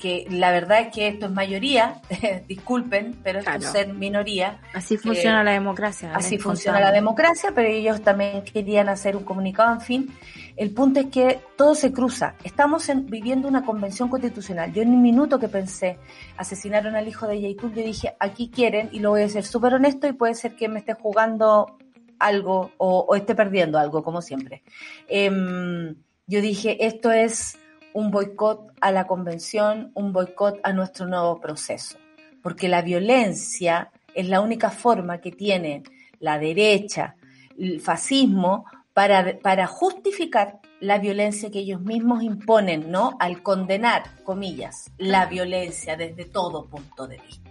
[0.00, 2.00] que la verdad es que esto es mayoría,
[2.48, 4.60] disculpen, pero esto es ser minoría.
[4.74, 6.12] Así funciona la democracia.
[6.14, 10.14] Así funciona la democracia, pero ellos también querían hacer un comunicado, en fin.
[10.56, 12.34] El punto es que todo se cruza.
[12.42, 14.72] Estamos viviendo una convención constitucional.
[14.72, 15.98] Yo en un minuto que pensé,
[16.36, 19.74] asesinaron al hijo de Yaitul, yo dije, aquí quieren, y lo voy a ser súper
[19.74, 21.78] honesto, y puede ser que me esté jugando
[22.18, 24.62] algo o, esté perdiendo algo, como siempre.
[25.08, 25.94] Em,
[26.26, 27.59] yo dije, esto es
[27.94, 31.98] un boicot a la convención, un boicot a nuestro nuevo proceso,
[32.42, 35.82] porque la violencia es la única forma que tiene
[36.18, 37.16] la derecha,
[37.58, 43.16] el fascismo, para, para justificar la violencia que ellos mismos imponen, ¿no?
[43.20, 47.50] Al condenar, comillas, la violencia desde todo punto de vista.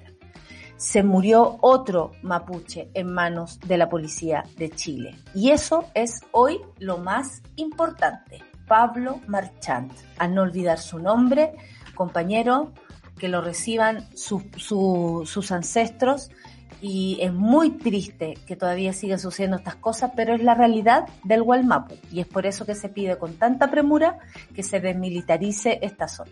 [0.77, 5.15] Se murió otro mapuche en manos de la policía de Chile.
[5.35, 8.48] Y eso es hoy lo más importante.
[8.69, 9.91] Pablo Marchand.
[10.17, 11.55] A no olvidar su nombre,
[11.95, 12.71] compañero,
[13.17, 16.31] que lo reciban sus ancestros
[16.79, 21.43] y es muy triste que todavía sigan sucediendo estas cosas, pero es la realidad del
[21.43, 24.19] Gualmapu y es por eso que se pide con tanta premura
[24.55, 26.31] que se desmilitarice esta zona.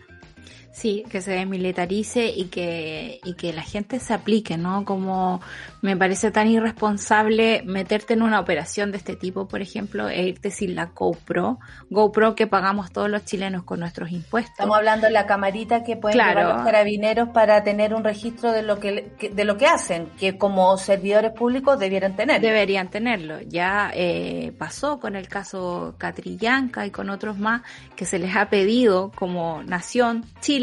[0.72, 4.84] Sí, que se desmilitarice y que, y que la gente se aplique, ¿no?
[4.84, 5.40] Como
[5.82, 10.50] me parece tan irresponsable meterte en una operación de este tipo, por ejemplo, e irte
[10.50, 11.58] sin la GoPro,
[11.90, 14.52] GoPro que pagamos todos los chilenos con nuestros impuestos.
[14.52, 18.62] Estamos hablando de la camarita que pueden llevar los carabineros para tener un registro de
[18.62, 22.40] lo que, de lo que hacen, que como servidores públicos debieran tener.
[22.40, 23.40] Deberían tenerlo.
[23.40, 27.62] Ya eh, pasó con el caso Catrillanca y con otros más
[27.96, 30.57] que se les ha pedido como nación Chile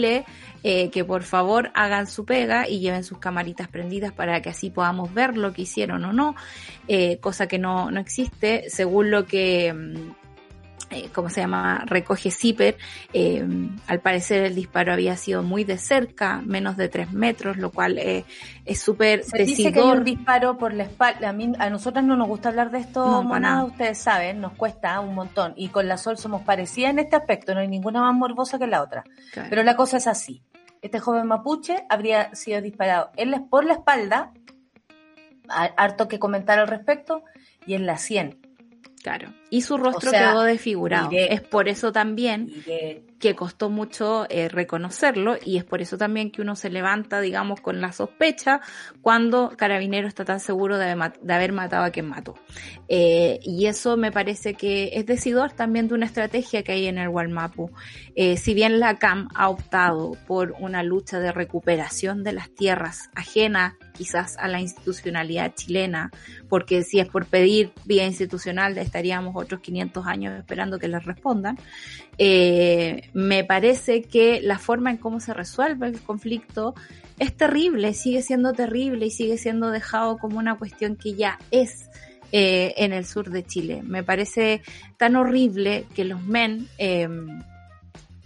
[0.63, 4.69] eh, que por favor hagan su pega y lleven sus camaritas prendidas para que así
[4.69, 6.35] podamos ver lo que hicieron o no,
[6.87, 8.69] eh, cosa que no, no existe.
[8.69, 10.24] Según lo que mm,
[10.91, 11.83] eh, ¿cómo se llama?
[11.85, 12.77] Recoge Zipper.
[13.13, 13.45] Eh,
[13.87, 17.97] al parecer el disparo había sido muy de cerca, menos de tres metros, lo cual
[17.97, 18.25] eh,
[18.65, 21.29] es súper Se dice que hay un disparo por la espalda.
[21.29, 23.63] A, mí, a nosotras no nos gusta hablar de esto, no, nada.
[23.63, 25.53] ustedes saben, nos cuesta un montón.
[25.55, 28.67] Y con la Sol somos parecidas en este aspecto, no hay ninguna más morbosa que
[28.67, 29.03] la otra.
[29.49, 30.43] Pero la cosa es así.
[30.81, 34.31] Este joven mapuche habría sido disparado en la, por la espalda,
[35.47, 37.23] harto que comentar al respecto,
[37.65, 38.39] y en la sien
[39.05, 39.31] Claro.
[39.55, 41.09] Y su rostro quedó desfigurado.
[41.13, 42.51] es por eso también
[43.19, 47.61] que costó mucho eh, reconocerlo y es por eso también que uno se levanta, digamos,
[47.61, 48.59] con la sospecha
[49.01, 52.35] cuando Carabinero está tan seguro de, haber matado a quien mató.
[52.87, 56.97] Eh, y eso me parece que es decidor también de una estrategia que hay en
[56.97, 57.71] el Walmapu.
[58.15, 63.09] Eh, si bien la CAM ha optado por una lucha de recuperación de las tierras
[63.15, 66.11] ajenas quizás a la institucionalidad chilena,
[66.49, 71.57] porque si es por pedir vía institucional estaríamos otros 500 años esperando que les respondan.
[72.17, 76.75] Eh, me parece que la forma en cómo se resuelve el conflicto
[77.17, 81.89] es terrible, sigue siendo terrible y sigue siendo dejado como una cuestión que ya es
[82.31, 83.81] eh, en el sur de Chile.
[83.83, 84.61] Me parece
[84.97, 87.07] tan horrible que los men eh,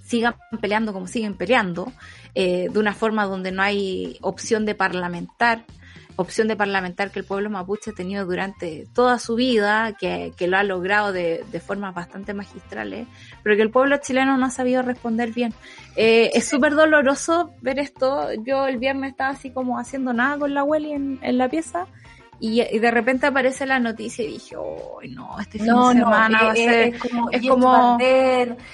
[0.03, 1.91] sigan peleando como siguen peleando,
[2.33, 5.65] de una forma donde no hay opción de parlamentar,
[6.19, 10.57] opción de parlamentar que el pueblo mapuche ha tenido durante toda su vida, que, lo
[10.57, 13.07] ha logrado de, de, formas bastante magistrales,
[13.41, 15.53] pero que el pueblo chileno no ha sabido responder bien.
[15.95, 18.33] Eh, es súper doloroso ver esto.
[18.43, 21.87] Yo el viernes estaba así como haciendo nada con la Welly en, en la pieza
[22.39, 26.51] y, de repente aparece la noticia y dije, oh, no, este fin de semana va
[26.51, 26.95] a ser...
[26.95, 27.97] Es como, es como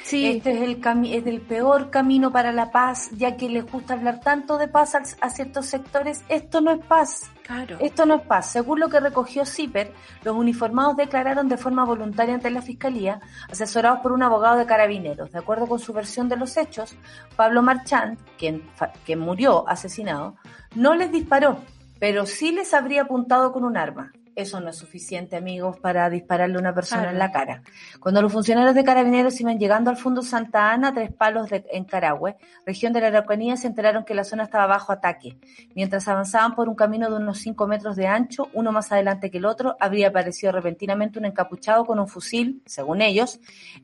[0.04, 0.28] sí.
[0.28, 4.20] este es el, es el peor camino para la paz, ya que les gusta hablar
[4.20, 7.24] tanto de paz a, ciertos sectores, esto no es paz.
[7.44, 7.78] Claro.
[7.80, 8.52] Esto no es paz.
[8.52, 13.20] Según lo que recogió CIPER, los uniformados declararon de forma voluntaria ante la Fiscalía,
[13.52, 15.32] asesorados por un abogado de carabineros.
[15.32, 16.96] De acuerdo con su versión de los hechos,
[17.36, 18.64] Pablo Marchand, quien,
[19.06, 20.36] quien murió asesinado,
[20.76, 21.60] no les disparó,
[22.00, 24.12] pero sí les habría apuntado con un arma.
[24.36, 27.62] Eso no es suficiente, amigos, para dispararle a una persona en la cara.
[28.02, 31.86] Cuando los funcionarios de carabineros iban llegando al fondo Santa Ana, tres palos de, en
[31.86, 35.38] Carahue, región de la Araucanía, se enteraron que la zona estaba bajo ataque.
[35.74, 39.38] Mientras avanzaban por un camino de unos 5 metros de ancho, uno más adelante que
[39.38, 43.40] el otro, habría aparecido repentinamente un encapuchado con un fusil, según ellos,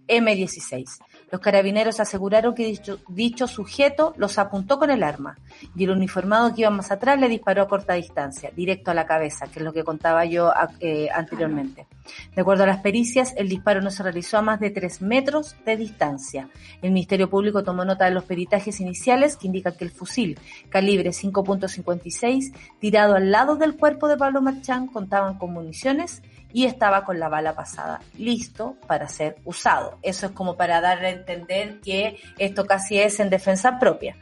[0.09, 0.99] M16.
[1.31, 5.37] Los carabineros aseguraron que dicho, sujeto los apuntó con el arma
[5.75, 9.05] y el uniformado que iba más atrás le disparó a corta distancia, directo a la
[9.05, 11.87] cabeza, que es lo que contaba yo eh, anteriormente.
[12.35, 15.55] De acuerdo a las pericias, el disparo no se realizó a más de tres metros
[15.65, 16.49] de distancia.
[16.81, 20.37] El Ministerio Público tomó nota de los peritajes iniciales que indican que el fusil
[20.69, 26.21] calibre 5.56 tirado al lado del cuerpo de Pablo Marchán contaban con municiones
[26.53, 29.97] y estaba con la bala pasada, listo para ser usado.
[30.01, 34.15] Eso es como para darle a entender que esto casi es en defensa propia.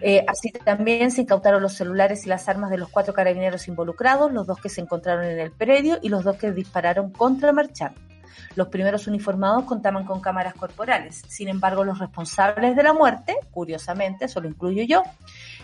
[0.00, 4.32] Eh, así también se incautaron los celulares y las armas de los cuatro carabineros involucrados,
[4.32, 7.96] los dos que se encontraron en el predio y los dos que dispararon contra Marchand.
[8.56, 11.22] Los primeros uniformados contaban con cámaras corporales.
[11.28, 15.02] Sin embargo, los responsables de la muerte, curiosamente, eso lo incluyo yo,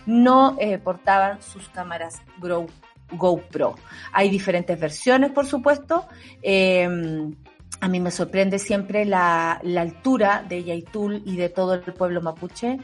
[0.07, 2.66] no eh, portaban sus cámaras Grow
[3.12, 3.75] GoPro.
[4.12, 6.07] Hay diferentes versiones, por supuesto.
[6.42, 7.35] Em,
[7.81, 12.79] a mí me sorprende siempre la, altura de Yaitul y de todo el pueblo mapuche.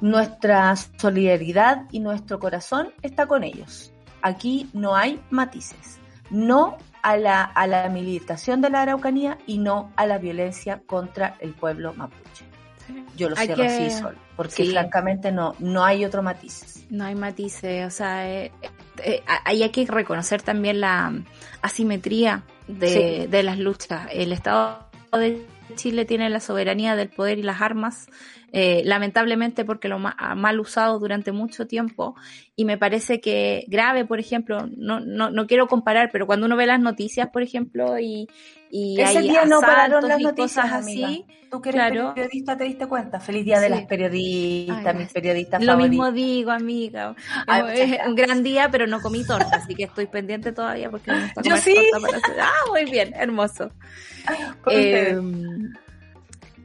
[0.00, 3.92] Nuestra solidaridad y nuestro corazón está con ellos.
[4.22, 5.98] Aquí no hay matices.
[6.30, 11.36] No a la, a la militación de la Araucanía y no a la violencia contra
[11.40, 12.46] el pueblo mapuche.
[13.16, 16.84] Yo lo cierro así solo, porque francamente no, no hay otro matices.
[16.90, 18.52] No hay matices, o sea, eh,
[19.04, 21.12] eh, ahí hay que reconocer también la
[21.62, 24.08] asimetría de, de las luchas.
[24.12, 28.08] El Estado de Chile tiene la soberanía del poder y las armas
[28.58, 32.16] eh, lamentablemente porque lo ha mal usado durante mucho tiempo
[32.54, 36.56] y me parece que grave, por ejemplo, no, no, no quiero comparar, pero cuando uno
[36.56, 38.26] ve las noticias, por ejemplo, y,
[38.70, 41.26] y Ese día no pararon las noticias así.
[41.50, 43.20] Tú que eres periodista te diste cuenta.
[43.20, 47.14] Feliz día de las periodistas, mis periodistas Lo mismo digo, amiga.
[47.74, 51.24] es un gran día, pero no comí torta, así que estoy pendiente todavía porque me
[51.24, 51.76] gusta Yo sí.
[52.40, 53.70] Ah, muy bien, hermoso.
[54.70, 55.14] Eh,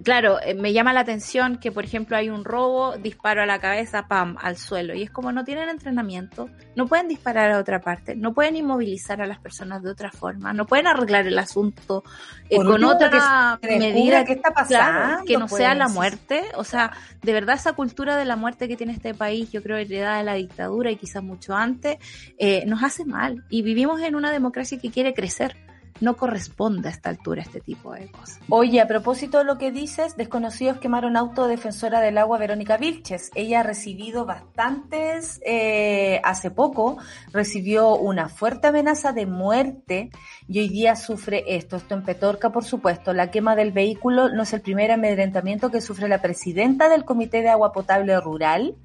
[0.03, 3.59] claro, eh, me llama la atención que, por ejemplo, hay un robo, disparo a la
[3.59, 4.93] cabeza, pam, al suelo.
[4.93, 9.21] Y es como no tienen entrenamiento, no pueden disparar a otra parte, no pueden inmovilizar
[9.21, 12.03] a las personas de otra forma, no pueden arreglar el asunto
[12.49, 16.43] eh, con otra medida que está pasando, que no sea la muerte.
[16.55, 16.91] O sea,
[17.21, 20.23] de verdad esa cultura de la muerte que tiene este país, yo creo heredada de
[20.23, 21.97] la dictadura y quizás mucho antes,
[22.37, 23.43] eh, nos hace mal.
[23.49, 25.55] Y vivimos en una democracia que quiere crecer
[25.99, 28.39] no corresponde a esta altura este tipo de cosas.
[28.49, 33.31] Oye, a propósito de lo que dices, desconocidos quemaron auto defensora del agua Verónica Vilches.
[33.35, 36.97] Ella ha recibido bastantes, eh, hace poco
[37.33, 40.09] recibió una fuerte amenaza de muerte
[40.47, 43.13] y hoy día sufre esto, esto en Petorca, por supuesto.
[43.13, 47.41] La quema del vehículo no es el primer amedrentamiento que sufre la presidenta del Comité
[47.41, 48.75] de Agua Potable Rural,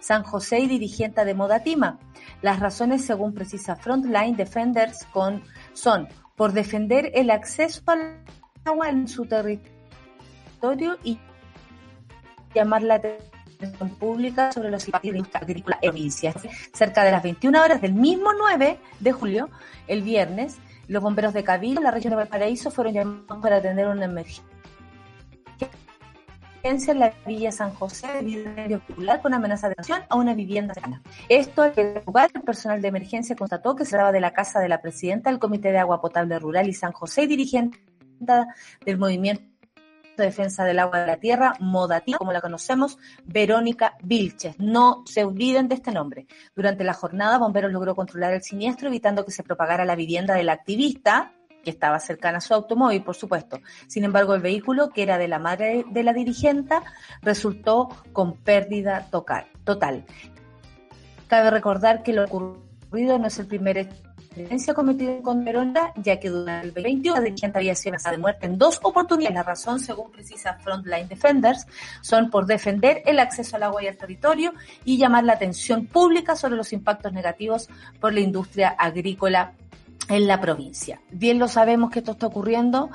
[0.00, 1.98] San José y dirigente de Modatima.
[2.42, 5.42] Las razones, según precisa Frontline Defenders, con,
[5.72, 6.08] son
[6.40, 8.24] por defender el acceso al
[8.64, 11.18] agua en su territorio y
[12.54, 16.32] llamar la atención pública sobre los impactos agrícola en provincia.
[16.72, 19.50] Cerca de las 21 horas del mismo 9 de julio,
[19.86, 20.56] el viernes,
[20.88, 24.59] los bomberos de Cabildo, la región de Valparaíso, fueron llamados para atender una emergencia
[26.62, 31.02] en la Villa San José de popular con amenaza de acción a una vivienda cercana.
[31.28, 31.72] Esto al
[32.06, 35.30] lugar el personal de emergencia constató que se daba de la casa de la presidenta
[35.30, 37.78] del Comité de Agua Potable Rural y San José, dirigente
[38.84, 39.44] del movimiento
[40.18, 44.58] de defensa del agua de la tierra, Modatí, como la conocemos, Verónica Vilches.
[44.58, 46.26] No se olviden de este nombre.
[46.54, 50.50] Durante la jornada, Bomberos logró controlar el siniestro, evitando que se propagara la vivienda del
[50.50, 51.32] activista,
[51.62, 53.60] que estaba cercana a su automóvil, por supuesto.
[53.86, 56.82] Sin embargo, el vehículo, que era de la madre de la dirigenta,
[57.22, 60.04] resultó con pérdida total.
[61.28, 63.78] Cabe recordar que lo ocurrido no es el primer
[64.30, 68.22] experiencia cometido con Verónica, ya que durante el 2021 la dirigente había sido amenazada de
[68.22, 69.34] muerte en dos oportunidades.
[69.34, 71.66] La razón, según precisa Frontline Defenders,
[72.00, 74.54] son por defender el acceso al agua y al territorio
[74.84, 77.68] y llamar la atención pública sobre los impactos negativos
[78.00, 79.54] por la industria agrícola
[80.10, 81.00] en la provincia.
[81.10, 82.90] Bien lo sabemos que esto está ocurriendo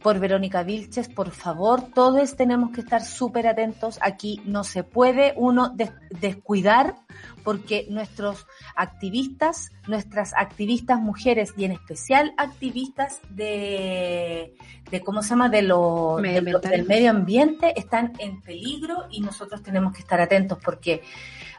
[0.00, 3.98] por Verónica Vilches, por favor, todos tenemos que estar súper atentos.
[4.00, 5.74] Aquí no se puede uno
[6.20, 6.94] descuidar
[7.42, 8.46] porque nuestros
[8.76, 14.54] activistas, nuestras activistas mujeres y en especial activistas de,
[14.90, 19.92] de ¿cómo se llama?, de lo, del medio ambiente están en peligro y nosotros tenemos
[19.92, 21.02] que estar atentos porque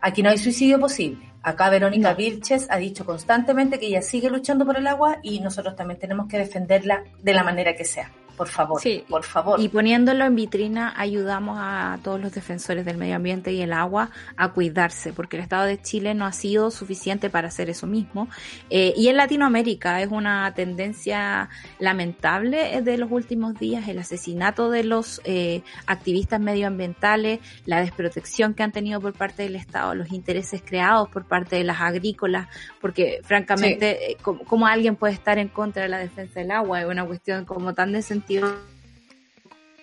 [0.01, 1.31] aquí no hay suicidio posible.
[1.43, 5.75] Acá Verónica Vilches ha dicho constantemente que ella sigue luchando por el agua y nosotros
[5.75, 9.03] también tenemos que defenderla de la manera que sea por favor, sí.
[9.07, 9.59] por favor.
[9.59, 14.09] Y poniéndolo en vitrina ayudamos a todos los defensores del medio ambiente y el agua
[14.37, 18.27] a cuidarse, porque el Estado de Chile no ha sido suficiente para hacer eso mismo.
[18.69, 24.83] Eh, y en Latinoamérica es una tendencia lamentable de los últimos días, el asesinato de
[24.83, 30.61] los eh, activistas medioambientales, la desprotección que han tenido por parte del Estado, los intereses
[30.65, 32.47] creados por parte de las agrícolas,
[32.79, 36.81] porque francamente, eh, ¿cómo, alguien puede estar en contra de la defensa del agua?
[36.81, 37.91] Es una cuestión como tan
[38.27, 38.70] de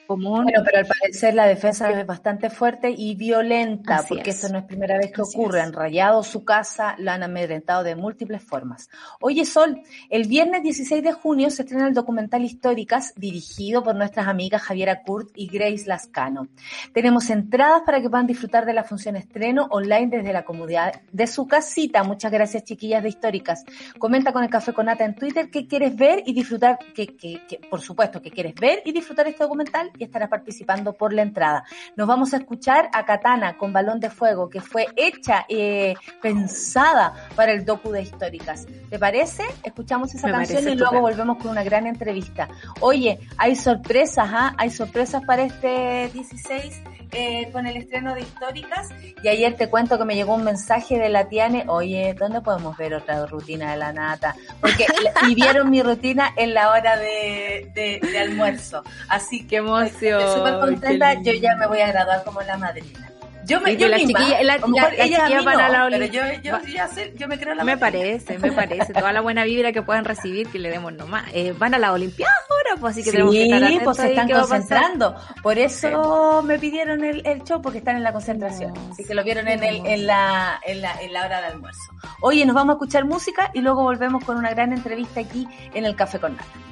[0.09, 4.59] sentido bueno, pero al parecer la defensa es bastante fuerte y violenta, porque esto no
[4.59, 5.61] es primera vez que ocurre.
[5.61, 8.89] Han rayado su casa, la han amedrentado de múltiples formas.
[9.21, 14.27] Oye, Sol, el viernes 16 de junio se estrena el documental Históricas, dirigido por nuestras
[14.29, 16.49] amigas Javiera Kurt y Grace Lascano.
[16.93, 21.27] Tenemos entradas para que puedan disfrutar de la función estreno online desde la comunidad de
[21.27, 22.03] su casita.
[22.03, 23.65] Muchas gracias, chiquillas de Históricas.
[23.99, 27.43] Comenta con el Café con Nata en Twitter qué quieres ver y disfrutar, que, que,
[27.47, 31.23] que por supuesto, que quieres ver y disfrutar este documental y estará participando por la
[31.23, 31.65] entrada.
[31.97, 37.15] Nos vamos a escuchar a Katana con Balón de Fuego, que fue hecha, eh, pensada
[37.35, 38.67] para el docu de históricas.
[38.89, 39.45] ¿Te parece?
[39.63, 42.49] Escuchamos esa canción y luego volvemos con una gran entrevista.
[42.81, 44.55] Oye, hay sorpresas, ¿ah?
[44.57, 46.83] Hay sorpresas para este 16
[47.13, 48.89] eh, con el estreno de Históricas.
[49.23, 52.77] Y ayer te cuento que me llegó un mensaje de la Tiane, oye, ¿dónde podemos
[52.77, 54.35] ver otra rutina de la nata?
[54.61, 54.87] Porque
[55.29, 58.83] y vieron mi rutina en la hora de, de, almuerzo.
[59.09, 60.21] Así que emoción.
[60.21, 63.09] Estoy súper contenta, yo ya me voy a graduar como la madrina.
[63.49, 66.87] Yo me, yo la misma, chiquilla, la, la, ella para la pero yo, yo, yo,
[66.93, 68.93] sé, yo, me creo la Me parece, me parece.
[68.93, 71.25] Toda la buena vibra que puedan recibir, que le demos nomás.
[71.33, 74.29] Eh, van a la Olimpiada ahora pues así que tenemos que estar pues se están
[74.29, 75.17] concentrando.
[75.43, 78.75] Por eso me pidieron el, show, porque están en la concentración.
[78.91, 81.81] así que lo vieron en, el, en, la, en, la, en la hora de almuerzo.
[82.21, 85.87] Oye, nos vamos a escuchar música y luego volvemos con una gran entrevista aquí en
[85.87, 86.68] el Café con Nata.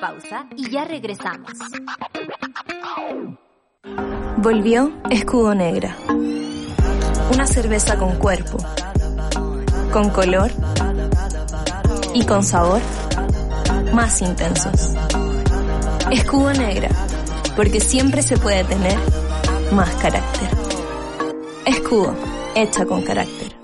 [0.00, 1.52] Pausa y ya regresamos.
[4.38, 5.96] Volvió Escudo Negra.
[7.34, 8.58] Una cerveza con cuerpo,
[9.92, 10.50] con color
[12.14, 12.80] y con sabor
[13.92, 14.94] más intensos.
[16.10, 16.88] Escudo Negra,
[17.54, 18.98] porque siempre se puede tener
[19.72, 20.48] más carácter.
[21.66, 22.14] Escudo,
[22.54, 23.54] hecha con carácter.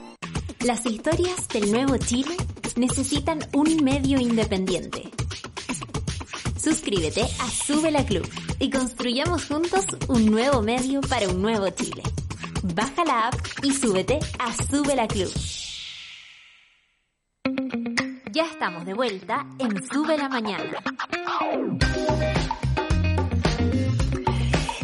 [0.60, 2.36] Las historias del nuevo Chile
[2.76, 5.10] necesitan un medio independiente.
[6.66, 12.02] Suscríbete a Sube la Club y construyamos juntos un nuevo medio para un nuevo Chile.
[12.74, 15.32] Baja la app y súbete a Sube la Club.
[18.32, 20.82] Ya estamos de vuelta en Sube la Mañana.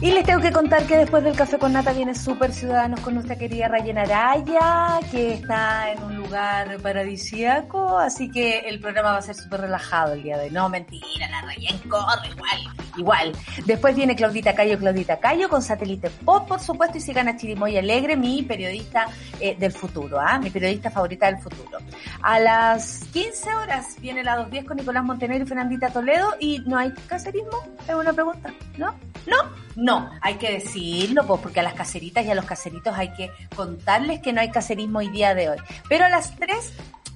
[0.02, 3.14] Y les tengo que contar que después del café con nata viene Super Ciudadanos con
[3.14, 9.18] nuestra querida Rayen Araya, que está en un lugar paradisíaco, así que el programa va
[9.18, 10.50] a ser súper relajado el día de hoy.
[10.50, 13.32] No, mentira, la Rayen corre igual, igual.
[13.64, 17.76] Después viene Claudita Cayo, Claudita Cayo con Satélite Pop, por supuesto, y sigan a Chirimoy
[17.78, 19.06] Alegre, mi periodista
[19.38, 20.36] eh, del futuro, ¿ah?
[20.40, 21.78] mi periodista favorita del futuro.
[22.22, 26.76] A las 15 horas viene la 210 con Nicolás Montenegro y Fernandita Toledo, y ¿no
[26.76, 27.56] hay caserismo?
[27.86, 28.96] Es una pregunta, ¿no?
[29.26, 29.36] ¿No?
[29.76, 33.30] No, hay que decirlo, pues, porque a las caseritas y a los caseritos hay que
[33.54, 35.58] contarles que no hay caserismo hoy día de hoy.
[35.88, 36.72] Pero a las 3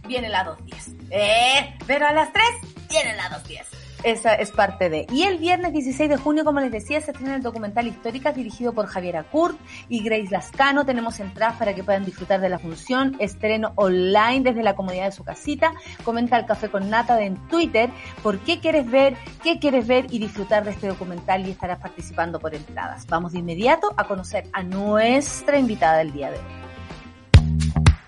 [0.06, 1.10] viene la 210.
[1.10, 1.74] ¿Eh?
[1.86, 2.44] Pero a las 3
[2.88, 5.04] viene la 210 esa es parte de.
[5.12, 8.72] Y el viernes 16 de junio, como les decía, se estrena el documental Históricas dirigido
[8.72, 10.86] por Javier Acurt y Grace Lascano.
[10.86, 13.16] Tenemos entradas para que puedan disfrutar de la función.
[13.18, 15.72] Estreno online desde la comodidad de su casita.
[16.04, 17.90] Comenta el café con nata en Twitter
[18.22, 22.38] por qué quieres ver, qué quieres ver y disfrutar de este documental y estarás participando
[22.38, 23.08] por entradas.
[23.08, 26.65] Vamos de inmediato a conocer a nuestra invitada del día de hoy.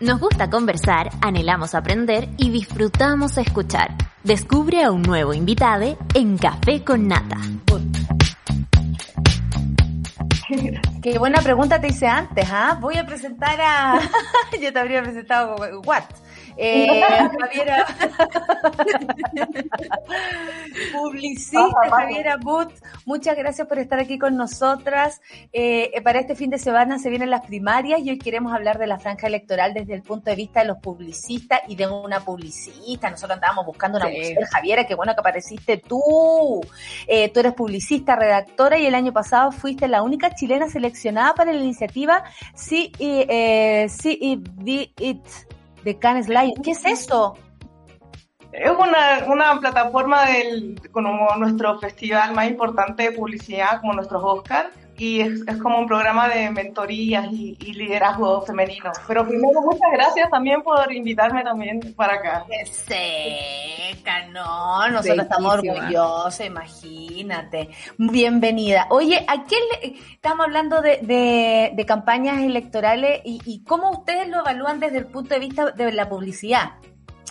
[0.00, 3.96] Nos gusta conversar, anhelamos aprender y disfrutamos escuchar.
[4.22, 7.36] Descubre a un nuevo invitado en Café con Nata.
[11.02, 12.78] Qué buena pregunta te hice antes, ¿ah?
[12.80, 13.98] Voy a presentar a...
[14.60, 16.04] Yo te habría presentado What.
[16.60, 17.00] Eh,
[17.40, 17.86] Javiera,
[20.92, 22.72] publicista Javiera But,
[23.06, 25.20] muchas gracias por estar aquí con nosotras.
[25.52, 28.88] Eh, para este fin de semana se vienen las primarias y hoy queremos hablar de
[28.88, 33.08] la franja electoral desde el punto de vista de los publicistas y de una publicista.
[33.08, 36.60] Nosotros andábamos buscando una mujer, Javiera, qué bueno que apareciste tú.
[37.06, 41.52] Eh, tú eres publicista, redactora y el año pasado fuiste la única chilena seleccionada para
[41.52, 44.42] la iniciativa Sí, eh, sí,
[44.98, 45.22] It
[45.84, 46.54] de Cannes Live.
[46.62, 47.34] ¿Qué es eso?
[48.52, 54.74] Es una, una plataforma del, como nuestro festival más importante de publicidad, como nuestros Oscars,
[54.98, 58.90] y es, es, como un programa de mentorías y, liderazgo femenino.
[59.06, 62.44] Pero primero, muchas gracias también por invitarme también para acá.
[62.48, 64.26] ¡Qué seca!
[64.32, 67.68] No, nosotros estamos orgullosos, imagínate.
[67.96, 68.86] Bienvenida.
[68.90, 74.28] Oye, ¿a quién le, estamos hablando de, de, de campañas electorales y, y cómo ustedes
[74.28, 76.72] lo evalúan desde el punto de vista de la publicidad?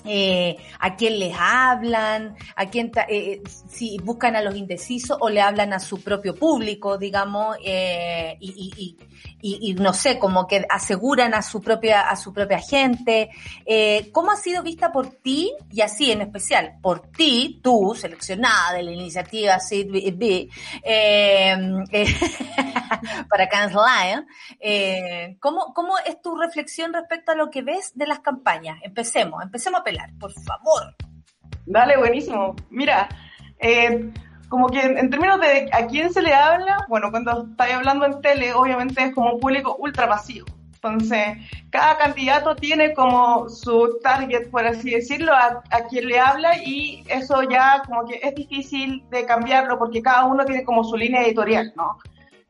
[0.07, 5.29] Eh, a quién les hablan, a quién, eh, eh, si buscan a los indecisos o
[5.29, 8.97] le hablan a su propio público, digamos, eh, y, y,
[9.41, 13.29] y, no sé, como que aseguran a su propia, a su propia gente.
[13.65, 18.73] Eh, ¿Cómo ha sido vista por ti, y así en especial, por ti, tú, seleccionada
[18.73, 20.49] de la iniciativa CIDB,
[20.83, 21.57] eh,
[21.91, 22.15] eh,
[23.29, 24.25] para cancelar,
[24.59, 28.79] eh, ¿cómo, ¿cómo es tu reflexión respecto a lo que ves de las campañas?
[28.83, 30.95] Empecemos, empecemos a pelar, por favor.
[31.65, 32.55] Dale, buenísimo.
[32.69, 33.09] Mira,
[33.59, 34.11] eh,
[34.49, 38.21] como que en, términos de a quién se le habla, bueno, cuando estáis hablando en
[38.21, 40.47] tele, obviamente es como un público ultra masivo.
[40.75, 41.37] Entonces,
[41.69, 47.03] cada candidato tiene como su target, por así decirlo, a, a quien le habla y
[47.07, 51.23] eso ya como que es difícil de cambiarlo porque cada uno tiene como su línea
[51.23, 51.97] editorial, ¿no?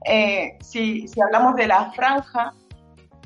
[0.05, 2.53] Eh, si, si hablamos de la franja,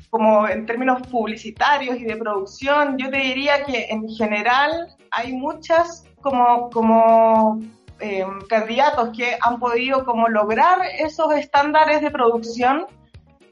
[0.08, 6.04] como en términos publicitarios y de producción, yo te diría que en general hay muchas
[6.20, 7.60] como, como
[8.02, 12.86] eh, candidatos que han podido como lograr esos estándares de producción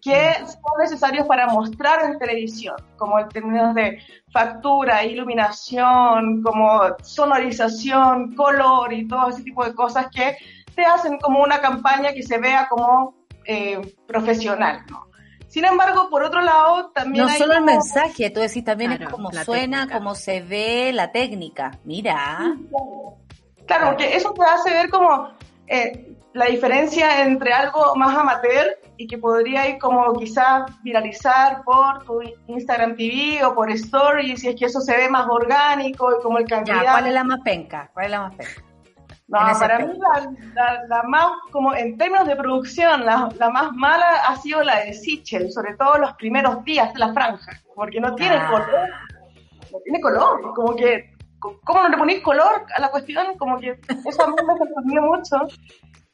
[0.03, 3.99] que son necesarios para mostrar en televisión, como en términos de
[4.33, 10.37] factura, iluminación, como sonorización, color y todo ese tipo de cosas que
[10.75, 15.07] te hacen como una campaña que se vea como eh, profesional, ¿no?
[15.47, 17.27] Sin embargo, por otro lado, también.
[17.27, 21.73] No solo el mensaje, tú decís también es como suena, cómo se ve la técnica.
[21.85, 22.55] Mira.
[22.71, 23.20] Claro,
[23.85, 25.31] porque eso te hace ver como
[25.67, 32.05] eh, la diferencia entre algo más amateur y que podría ir como quizás viralizar por
[32.05, 36.23] tu Instagram TV o por Stories, si es que eso se ve más orgánico y
[36.23, 36.83] como el cantidad.
[36.83, 37.91] ¿cuál es la más penca?
[37.95, 38.63] ¿Cuál es la más penca?
[39.31, 39.93] No, para mí
[40.89, 45.53] la, más, como en términos de producción, la, más mala ha sido la de Sichel,
[45.53, 48.51] sobre todo los primeros días de la franja, porque no tiene ah.
[48.51, 48.89] color,
[49.73, 51.10] no tiene color, como que,
[51.41, 53.37] ¿cómo no le ponéis color a la cuestión?
[53.39, 55.37] Como que eso a mí me sorprendió mucho.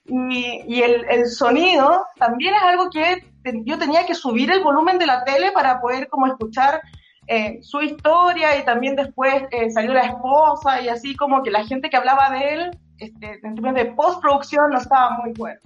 [0.07, 3.27] Y, y el, el, sonido también es algo que
[3.65, 6.81] yo tenía que subir el volumen de la tele para poder como escuchar
[7.27, 11.65] eh, su historia y también después eh, salió la esposa y así como que la
[11.65, 15.61] gente que hablaba de él este, en términos de postproducción no estaba muy bueno.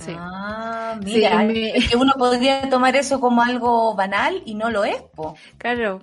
[0.00, 0.12] Sí.
[0.18, 5.36] Ah, mira, que uno podría tomar eso como algo banal y no lo es, po.
[5.58, 6.00] Claro,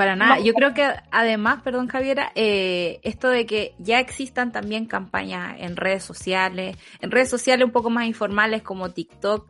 [0.00, 0.40] para nada.
[0.40, 5.76] Yo creo que además, perdón Javiera, eh, esto de que ya existan también campañas en
[5.76, 9.46] redes sociales, en redes sociales un poco más informales como TikTok,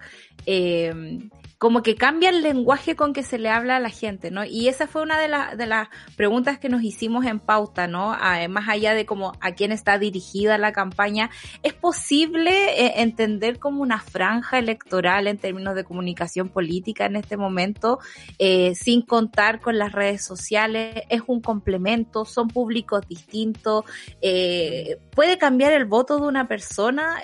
[0.46, 1.20] eh,
[1.60, 4.46] como que cambia el lenguaje con que se le habla a la gente, ¿no?
[4.46, 8.16] Y esa fue una de, de las preguntas que nos hicimos en pauta, ¿no?
[8.48, 11.28] más allá de como a quién está dirigida la campaña,
[11.62, 17.36] ¿es posible eh, entender como una franja electoral en términos de comunicación política en este
[17.36, 17.98] momento,
[18.38, 21.02] eh, sin contar con las redes sociales?
[21.10, 22.24] ¿Es un complemento?
[22.24, 23.84] ¿Son públicos distintos?
[24.22, 27.18] Eh, ¿Puede cambiar el voto de una persona?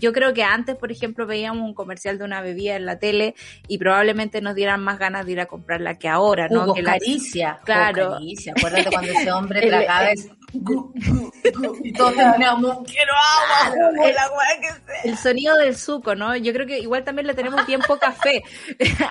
[0.00, 3.34] yo creo que antes, por ejemplo, veíamos un comercial de una bebida en la tele
[3.70, 6.64] y probablemente nos dieran más ganas de ir a comprarla que ahora, ¿no?
[6.64, 7.60] Hugo que Caricia.
[7.64, 8.14] Claro.
[8.14, 8.52] Caricia.
[8.56, 10.08] Acuérdate cuando ese hombre tragaba.
[10.52, 15.02] Y todos teníamos quiero agua, el agua que sea.
[15.04, 16.36] El sonido del suco, ¿no?
[16.36, 18.42] Yo creo que igual también le tenemos bien poca fe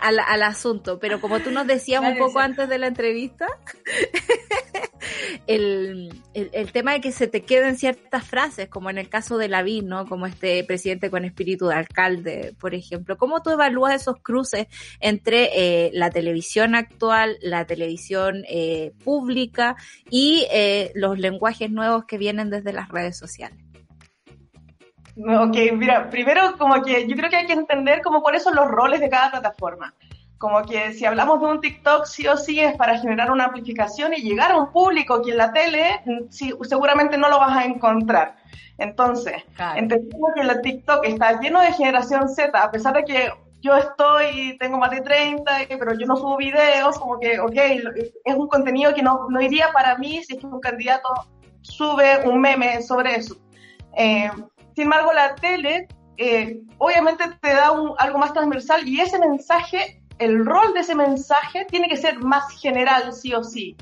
[0.02, 3.48] al, al asunto, pero como tú nos decías un poco antes de la entrevista,
[5.48, 9.48] el, el, tema de que se te queden ciertas frases, como en el caso de
[9.48, 10.06] Lavín, ¿no?
[10.08, 13.18] Como este presidente con espíritu de alcalde, por ejemplo.
[13.18, 14.68] ¿Cómo tú evalúas esos cruces
[15.00, 19.76] entre eh, la televisión actual, la televisión eh, pública
[20.10, 23.60] y eh, los lenguajes nuevos que vienen desde las redes sociales?
[25.18, 28.68] Ok, mira, primero como que yo creo que hay que entender como cuáles son los
[28.68, 29.94] roles de cada plataforma.
[30.38, 34.14] Como que si hablamos de un TikTok, sí o sí es para generar una amplificación
[34.14, 37.66] y llegar a un público que en la tele sí, seguramente no lo vas a
[37.66, 38.38] encontrar.
[38.78, 39.44] Entonces,
[39.76, 43.30] entendemos que el TikTok está lleno de generación Z, a pesar de que
[43.62, 47.56] yo estoy, tengo más de 30, pero yo no subo videos, como que, ok,
[48.26, 51.10] es un contenido que no, no iría para mí si es que un candidato
[51.62, 53.36] sube un meme sobre eso.
[53.96, 54.30] Eh,
[54.76, 55.88] sin embargo, la tele
[56.18, 61.66] eh, obviamente te da algo más transversal y ese mensaje el rol de ese mensaje
[61.70, 63.76] tiene que ser más general, sí o sí.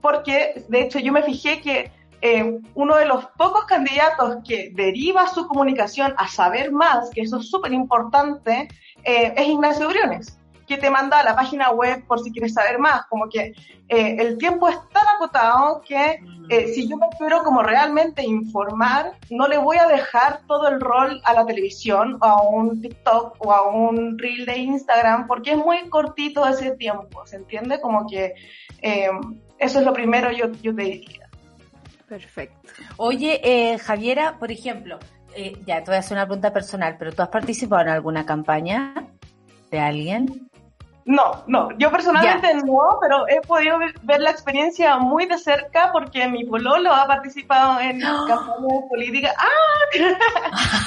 [0.00, 5.28] Porque, de hecho, yo me fijé que eh, uno de los pocos candidatos que deriva
[5.28, 8.68] su comunicación a saber más, que eso es súper importante,
[9.04, 12.78] eh, es Ignacio Briones, que te manda a la página web por si quieres saber
[12.78, 13.06] más.
[13.06, 13.54] Como que
[13.88, 19.12] eh, el tiempo es tan acotado que eh, si yo me quiero como realmente informar,
[19.30, 23.36] no le voy a dejar todo el rol a la televisión o a un TikTok
[23.38, 27.80] o a un reel de Instagram porque es muy cortito ese tiempo, ¿se entiende?
[27.80, 28.34] Como que
[28.82, 29.10] eh,
[29.58, 31.28] eso es lo primero yo, yo te diría.
[32.08, 32.70] Perfecto.
[32.98, 34.98] Oye, eh, Javiera, por ejemplo,
[35.66, 38.94] ya te voy a hacer una pregunta personal, pero ¿tú has participado en alguna campaña
[39.70, 40.48] de alguien?
[41.04, 46.28] No, no, yo personalmente no, pero he podido ver la experiencia muy de cerca porque
[46.28, 49.34] mi pololo ha participado en campañas políticas.
[49.36, 50.81] ¡Ah!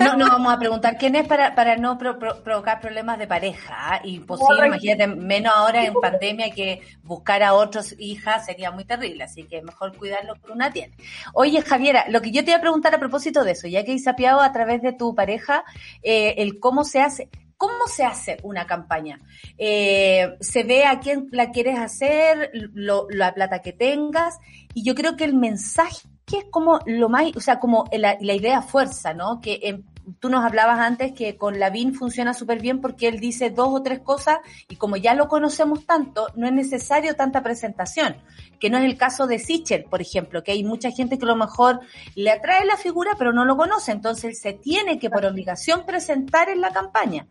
[0.00, 3.74] No, no vamos a preguntar quién es para, para no provocar problemas de pareja.
[3.76, 4.00] ¿ah?
[4.04, 9.44] Imposible, imagínate, menos ahora en pandemia que buscar a otros hijas sería muy terrible, así
[9.44, 10.94] que mejor cuidarlo que una tiene.
[11.34, 13.94] Oye, Javiera, lo que yo te iba a preguntar a propósito de eso, ya que
[13.94, 15.64] he sapiado a través de tu pareja
[16.02, 19.18] eh, el cómo se hace, ¿Cómo se hace una campaña?
[19.56, 24.38] Eh, se ve a quién la quieres hacer, la plata que tengas,
[24.74, 28.62] y yo creo que el mensaje es como lo más, o sea, como la, idea
[28.62, 29.40] fuerza, ¿no?
[29.40, 29.82] Que
[30.20, 33.82] tú nos hablabas antes que con Lavín funciona súper bien porque él dice dos o
[33.82, 38.16] tres cosas y como ya lo conocemos tanto, no es necesario tanta presentación,
[38.60, 41.28] que no es el caso de Sichel, por ejemplo, que hay mucha gente que a
[41.28, 41.80] lo mejor
[42.14, 46.48] le atrae la figura pero no lo conoce, entonces se tiene que por obligación presentar
[46.48, 47.26] en la campaña.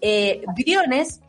[0.00, 1.20] Eh, Briones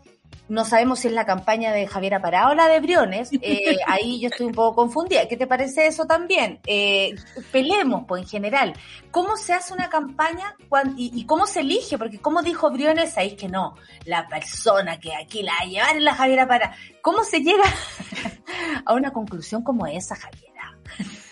[0.47, 4.19] no sabemos si es la campaña de Javier Pará o la de Briones, eh, ahí
[4.19, 5.27] yo estoy un poco confundida.
[5.27, 6.59] ¿Qué te parece eso también?
[6.65, 7.15] Eh,
[7.51, 8.73] pelemos, pues en general,
[9.11, 10.55] ¿cómo se hace una campaña
[10.97, 11.97] y, cómo se elige?
[11.97, 15.65] Porque como dijo Briones, ahí es que no, la persona que aquí la va a
[15.65, 16.75] llevar es la Javiera Pará.
[17.01, 17.63] ¿Cómo se llega
[18.85, 20.54] a una conclusión como esa, Javiera?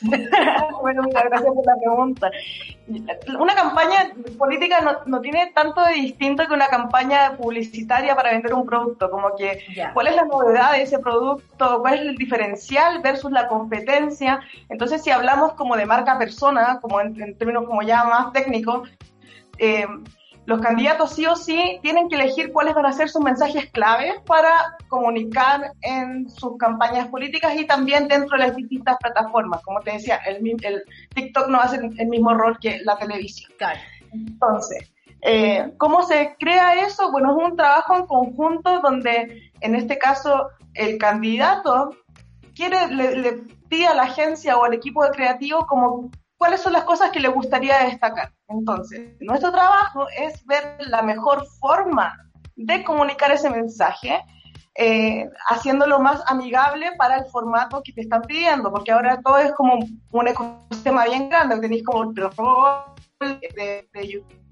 [0.81, 2.31] bueno, muchas gracias por la pregunta.
[3.39, 8.53] Una campaña política no, no, tiene tanto de distinto que una campaña publicitaria para vender
[8.53, 13.01] un producto, como que cuál es la novedad de ese producto, cuál es el diferencial
[13.01, 14.41] versus la competencia.
[14.69, 18.89] Entonces, si hablamos como de marca persona, como en, en términos como ya más técnicos,
[19.57, 19.85] eh,
[20.45, 24.15] los candidatos sí o sí tienen que elegir cuáles van a ser sus mensajes claves
[24.25, 29.61] para comunicar en sus campañas políticas y también dentro de las distintas plataformas.
[29.63, 30.83] Como te decía, el, el
[31.15, 33.51] TikTok no hace el mismo rol que la televisión.
[34.11, 37.11] Entonces, eh, ¿cómo se crea eso?
[37.11, 41.91] Bueno, es un trabajo en conjunto donde, en este caso, el candidato
[42.53, 43.31] quiere, le, le
[43.69, 46.11] pide a la agencia o al equipo de creativo como
[46.43, 48.33] cuáles son las cosas que le gustaría destacar.
[48.49, 52.17] Entonces, nuestro trabajo es ver la mejor forma
[52.57, 54.21] de comunicar ese mensaje,
[54.75, 59.53] eh, haciéndolo más amigable para el formato que te están pidiendo, porque ahora todo es
[59.53, 59.79] como
[60.11, 64.43] un ecosistema bien grande, tenéis como el de, de YouTube,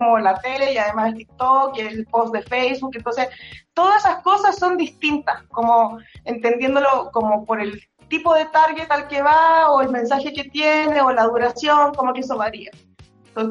[0.00, 3.28] como la tele y además el TikTok y el post de Facebook, entonces
[3.72, 9.22] todas esas cosas son distintas, como entendiéndolo como por el tipo de target al que
[9.22, 12.70] va, o el mensaje que tiene, o la duración, como que eso varía.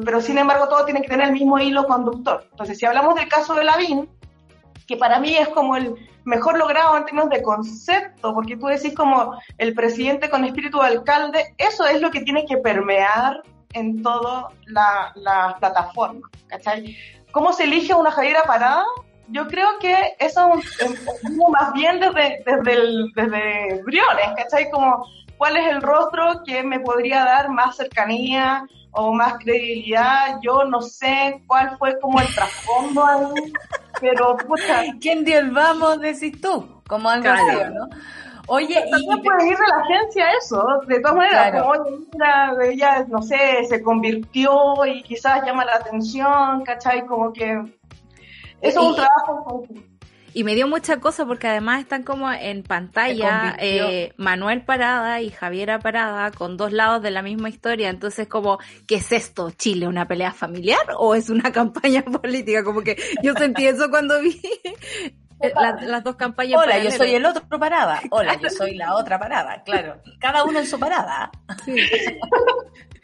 [0.04, 2.46] pero sin embargo, todo tiene que tener el mismo hilo conductor.
[2.50, 4.08] Entonces, si hablamos del caso de Lavín,
[4.86, 5.94] que para mí es como el
[6.24, 10.86] mejor logrado en términos de concepto, porque tú decís como el presidente con espíritu de
[10.86, 13.42] alcalde, eso es lo que tiene que permear
[13.72, 16.96] en toda la, la plataforma, ¿cachai?
[17.30, 18.84] ¿Cómo se elige una Javiera Parada?
[19.28, 24.70] Yo creo que eso es más bien desde, desde, el, desde Briones, ¿cachai?
[24.70, 25.06] Como
[25.36, 30.38] cuál es el rostro que me podría dar más cercanía o más credibilidad.
[30.42, 33.52] Yo no sé cuál fue como el trasfondo ahí,
[34.00, 34.82] pero pucha.
[35.00, 36.82] ¿Quién dio el vamos, decís tú?
[36.86, 37.88] Como algo así, ¿no?
[38.48, 39.22] Oye, también y...
[39.22, 44.86] puede ir de la agencia eso, de todas maneras, como ella, no sé, se convirtió
[44.86, 47.04] y quizás llama la atención, ¿cachai?
[47.06, 47.60] Como que
[48.60, 49.66] eso es un trabajo
[50.36, 55.30] y me dio mucha cosa porque además están como en pantalla eh, Manuel Parada y
[55.30, 57.88] Javiera Parada con dos lados de la misma historia.
[57.88, 59.50] Entonces, como, ¿qué es esto?
[59.50, 59.88] ¿Chile?
[59.88, 62.62] ¿Una pelea familiar o es una campaña política?
[62.64, 64.38] Como que yo sentí eso cuando vi
[65.88, 66.60] las dos campañas.
[66.62, 68.02] Hola, yo soy el otro parada.
[68.10, 69.62] Hola, yo soy la otra parada.
[69.64, 71.30] Claro, cada uno en su parada.
[71.64, 71.76] Sí.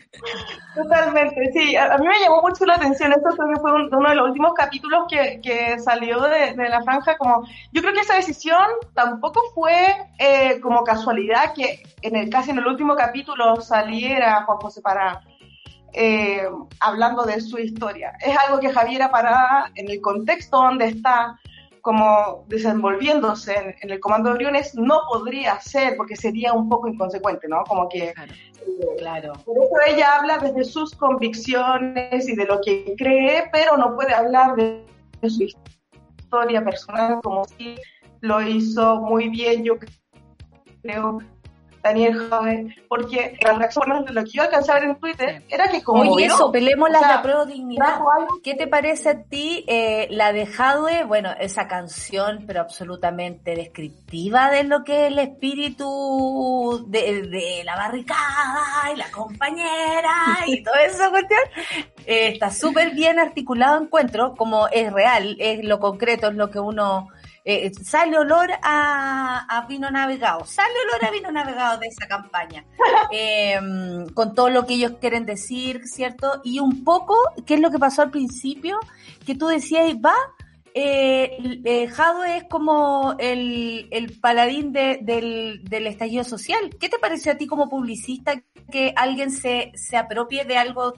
[0.74, 1.76] Totalmente, sí.
[1.76, 3.12] A, mí me llamó mucho la atención.
[3.12, 7.16] Esto fue uno de los últimos capítulos que, que salió de, la franja.
[7.16, 9.74] Como, yo creo que esa decisión tampoco fue
[10.18, 15.22] eh, como casualidad que en el casi en el último capítulo saliera Juan José Pará.
[15.94, 16.48] Eh,
[16.80, 18.14] hablando de su historia.
[18.20, 21.38] Es algo que Javiera Pará, en el contexto donde está,
[21.82, 27.46] como desenvolviéndose en, el comando de Briones no podría ser porque sería un poco inconsecuente,
[27.48, 27.64] ¿no?
[27.64, 28.32] Como que claro.
[29.44, 34.14] Por eso ella habla desde sus convicciones y de lo que cree, pero no puede
[34.14, 34.84] hablar de,
[35.28, 37.76] su historia personal como si
[38.20, 39.74] lo hizo muy bien, yo
[40.82, 41.18] creo,
[41.82, 46.02] Daniel Jade, porque las reacciones de lo que yo alcanzaba en Twitter era que como...
[46.02, 47.98] Oye, eso, pelemos la de pro dignidad.
[48.44, 51.04] ¿Qué te parece a ti eh, la de Jadwe?
[51.04, 58.92] Bueno, esa canción, pero absolutamente descriptiva de lo que es el espíritu de, la barricada
[58.92, 61.40] y la compañera y todo eso, cuestión.
[62.06, 66.60] Eh, está súper bien articulado, encuentro, como es real, es lo concreto, es lo que
[66.60, 67.08] uno
[67.44, 72.64] eh, sale olor a, vino navegado, sale olor a vino navegado de esa campaña,
[73.10, 76.40] em, con todo lo que ellos quieren decir, ¿cierto?
[76.44, 77.16] Y un poco,
[77.46, 78.78] ¿qué es lo que pasó al principio?
[79.26, 80.14] Que tú decías, va,
[80.74, 86.76] eh, eh, Jado es como el, el paladín del, del, estallido social.
[86.80, 90.94] ¿Qué te parece a ti como publicista que alguien se, se apropie de algo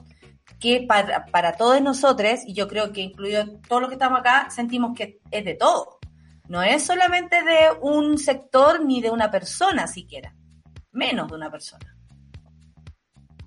[0.59, 4.49] que para, para todos nosotros, y yo creo que incluido todos los que estamos acá,
[4.49, 5.94] sentimos que es de todo?
[6.47, 10.33] No es solamente de un sector ni de una persona siquiera,
[10.91, 11.95] menos de una persona.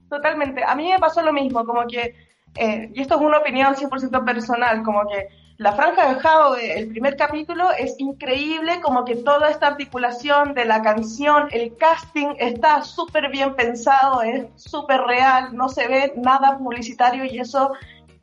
[0.09, 0.65] Totalmente.
[0.65, 2.15] A mí me pasó lo mismo, como que
[2.57, 5.29] eh, y esto es una opinión 100% personal, como que
[5.59, 10.65] la franja de Jao, el primer capítulo, es increíble, como que toda esta articulación de
[10.65, 16.59] la canción, el casting está súper bien pensado, es súper real, no se ve nada
[16.59, 17.73] publicitario y eso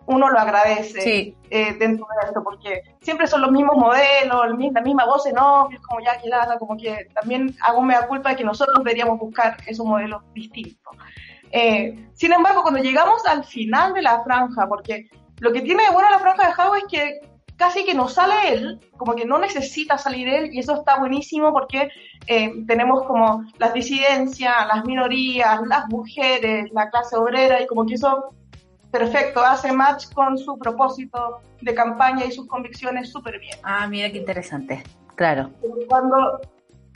[0.07, 5.05] uno lo agradece eh, dentro de esto, porque siempre son los mismos modelos, la misma
[5.05, 6.29] voz en off, como ya que
[6.59, 10.95] como que también hago mea culpa de que nosotros deberíamos buscar esos modelos distintos.
[11.51, 15.89] Eh, sin embargo, cuando llegamos al final de la franja, porque lo que tiene de
[15.89, 17.21] bueno la franja de Jao es que
[17.55, 21.51] casi que no sale él, como que no necesita salir él, y eso está buenísimo
[21.53, 21.89] porque
[22.27, 27.95] eh, tenemos como las disidencias, las minorías, las mujeres, la clase obrera, y como que
[27.95, 28.33] eso
[28.97, 33.57] perfecto, hace match con su propósito de campaña y sus convicciones súper bien.
[33.63, 34.83] Ah, mira qué interesante,
[35.15, 35.51] claro.
[35.89, 36.39] Cuando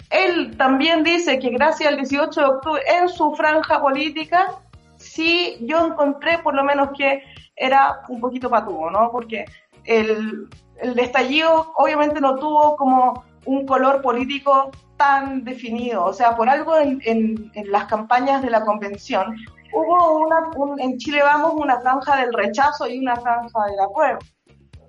[0.10, 4.60] él también dice que gracias al 18 de octubre, en su franja política,
[4.95, 7.24] sí yo encontré por lo menos que
[7.56, 9.12] era un poquito patuvo, ¿no?
[9.12, 9.45] Porque
[9.84, 10.47] el,
[10.78, 16.78] el estallido obviamente no tuvo como un color político tan definido, o sea, por algo
[16.78, 19.36] en, en, en las campañas de la convención
[19.80, 24.19] hubo una, en Chile Vamos una franja del rechazo y una franja del acuerdo.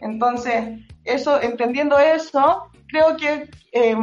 [0.01, 3.97] Entonces, eso, entendiendo eso, creo que eh,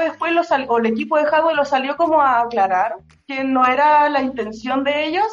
[0.00, 2.96] después lo o el equipo de Jago lo salió como a aclarar
[3.26, 5.26] que no era la intención de ellos,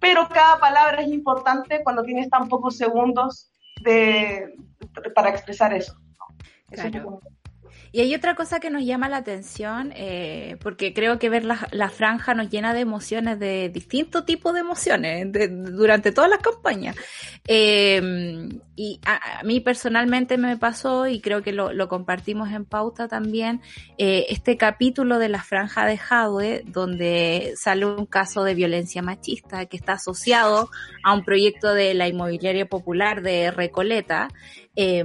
[0.00, 3.52] pero cada palabra es importante cuando tienes tan pocos segundos
[3.82, 4.54] de,
[5.14, 5.94] para expresar eso.
[6.70, 7.20] Claro.
[7.92, 11.90] Y hay otra cosa que nos llama la atención, eh, porque creo que ver la,
[11.90, 15.26] franja nos llena de emociones, de distintos tipos de emociones
[15.76, 16.96] durante todas las campañas.
[17.46, 23.60] Eh, y a, mí personalmente me pasó, y creo que lo, compartimos en pauta también,
[23.98, 29.66] eh, este capítulo de la franja de Jadwe, donde sale un caso de violencia machista
[29.66, 30.70] que está asociado
[31.04, 34.28] a un proyecto de la inmobiliaria popular de Recoleta.
[34.76, 35.04] Eh,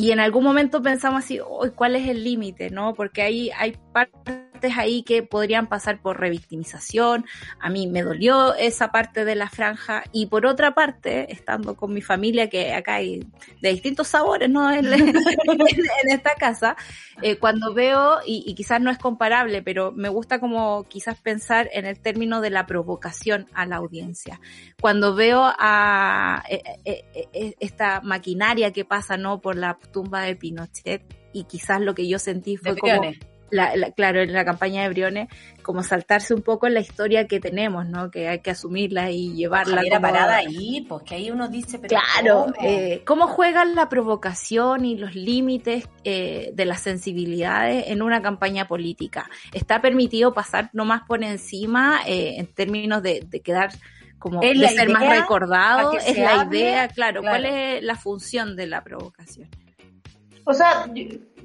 [0.00, 1.38] y en algún momento pensamos así,
[1.74, 2.70] ¿cuál es el límite?
[2.70, 2.94] ¿No?
[2.94, 7.24] Porque hay, hay partes ahí que podrían pasar por revictimización.
[7.60, 10.04] A mí me dolió esa parte de la franja.
[10.12, 13.26] Y por otra parte, estando con mi familia, que acá hay
[13.60, 14.70] de distintos sabores, ¿no?
[14.70, 14.86] En,
[16.08, 16.76] esta casa,
[17.22, 21.86] eh, cuando veo, y, quizás no es comparable, pero me gusta como quizás pensar en
[21.86, 24.40] el término de la provocación a la audiencia.
[24.80, 29.40] Cuando veo a eh, eh, esta maquinaria que pasa, ¿no?
[29.40, 31.02] Por la tumba de Pinochet,
[31.32, 33.02] y quizás lo que yo sentí fue como
[33.50, 35.28] la, claro, en la campaña de Briones,
[35.62, 38.10] como saltarse un poco en la historia que tenemos, ¿no?
[38.10, 39.82] Que hay que asumirla y llevarla.
[39.82, 42.68] Era parada ahí, pues que ahí uno dice, pero claro, ¿cómo?
[42.68, 48.66] Eh, cómo juegan la provocación y los límites eh, de las sensibilidades en una campaña
[48.66, 49.28] política.
[49.52, 53.70] Está permitido pasar nomás por encima eh, en términos de, quedar
[54.18, 58.84] como de ser más recordado, es la idea, claro, ¿cuál es la función de la
[58.84, 59.48] provocación?
[60.50, 60.86] O sea,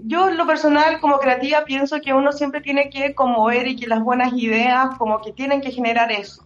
[0.04, 3.86] yo en lo personal como creativa pienso que uno siempre tiene que conmover y que
[3.86, 6.44] las buenas ideas como que tienen que generar eso.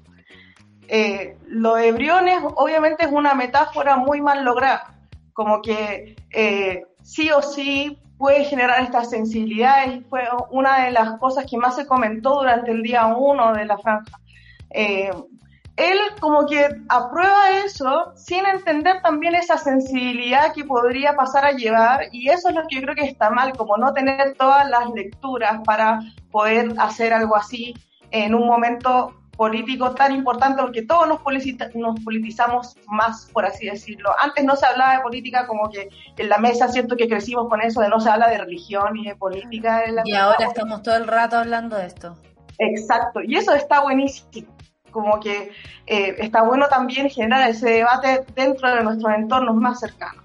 [0.90, 4.94] Eh, lo de Briones obviamente es una metáfora muy mal lograda,
[5.32, 11.18] como que eh, sí o sí puede generar estas sensibilidades y fue una de las
[11.18, 14.20] cosas que más se comentó durante el día uno de la franja.
[14.70, 15.12] Eh,
[15.80, 22.02] él como que aprueba eso sin entender también esa sensibilidad que podría pasar a llevar
[22.12, 24.90] y eso es lo que yo creo que está mal, como no tener todas las
[24.92, 26.02] lecturas para
[26.32, 27.74] poder hacer algo así
[28.12, 31.22] en un momento político tan importante porque todos nos,
[31.76, 34.10] nos politizamos más, por así decirlo.
[34.22, 37.62] Antes no se hablaba de política como que en la mesa siento que crecimos con
[37.62, 39.86] eso de no se habla de religión y de política.
[40.04, 42.18] y ahora estamos todo el rato hablando de esto.
[42.58, 44.59] Exacto, y eso está buenísimo
[44.92, 45.52] como que
[45.88, 50.24] eh, está bueno también generar ese debate dentro de nuestros entornos más cercanos.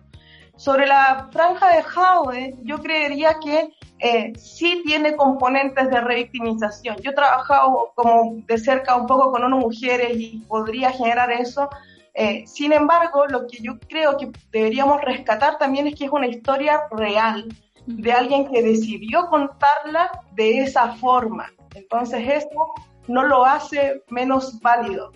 [0.56, 6.96] Sobre la franja de Jaude, yo creería que eh, sí tiene componentes de revictimización.
[7.02, 11.68] Yo he trabajado como de cerca un poco con unas mujeres y podría generar eso.
[12.14, 16.28] Eh, sin embargo, lo que yo creo que deberíamos rescatar también es que es una
[16.28, 17.48] historia real
[17.86, 21.50] de alguien que decidió contarla de esa forma.
[21.74, 22.74] Entonces, esto
[23.08, 25.12] no lo hace menos válido.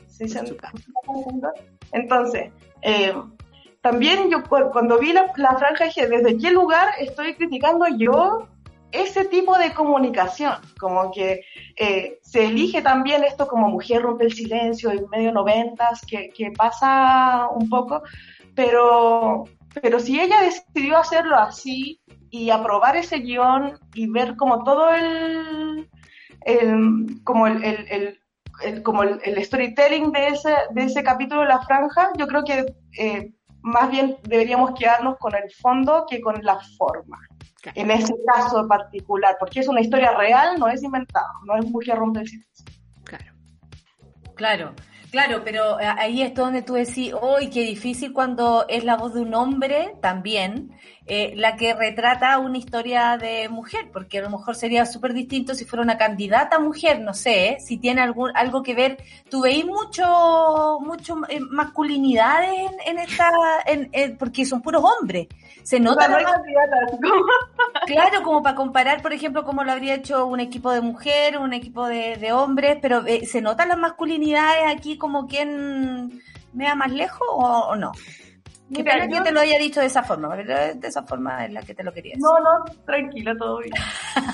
[1.92, 3.14] Entonces, eh,
[3.82, 8.48] también yo cuando vi la, franja dije, ¿desde qué lugar estoy criticando yo
[8.90, 10.54] ese tipo de comunicación?
[10.78, 11.42] Como que
[11.76, 16.50] eh, se elige también esto como mujer rompe el silencio en medio noventas, que, que
[16.50, 18.02] pasa un poco,
[18.54, 19.44] pero,
[19.80, 25.88] pero si ella decidió hacerlo así y aprobar ese guion y ver como todo el
[26.48, 27.62] el, como el,
[28.62, 32.74] el, como el, storytelling de ese, de ese capítulo de la franja, yo creo que
[32.98, 37.18] eh, más bien deberíamos quedarnos con el fondo que con la forma.
[37.74, 41.98] En ese caso particular, porque es una historia real, no es inventada, no es mujer
[41.98, 42.64] rompe el silencio.
[43.04, 43.32] Claro.
[44.36, 44.74] Claro.
[45.10, 49.14] Claro, pero eh, ahí es donde tú decís, hoy qué difícil cuando es la voz
[49.14, 50.70] de un hombre también,
[51.06, 55.54] eh, la que retrata una historia de mujer, porque a lo mejor sería súper distinto
[55.54, 57.56] si fuera una candidata mujer, no sé, ¿eh?
[57.58, 58.98] si tiene algún, algo que ver.
[59.30, 61.16] ¿Tú veis mucho, mucho
[61.50, 63.30] masculinidades en, esta,
[63.64, 65.28] en, porque son puros hombres?
[65.62, 66.06] Se nota.
[67.86, 71.52] Claro, como para comparar, por ejemplo, cómo lo habría hecho un equipo de mujer, un
[71.52, 76.92] equipo de, de hombres, pero se notan las masculinidades aquí como quien me da más
[76.92, 77.92] lejos o, no?
[78.74, 81.62] Qué pena que te lo haya dicho de esa forma, de esa forma es la
[81.62, 82.22] que te lo quería decir.
[82.22, 83.72] No, no, tranquila, todo bien.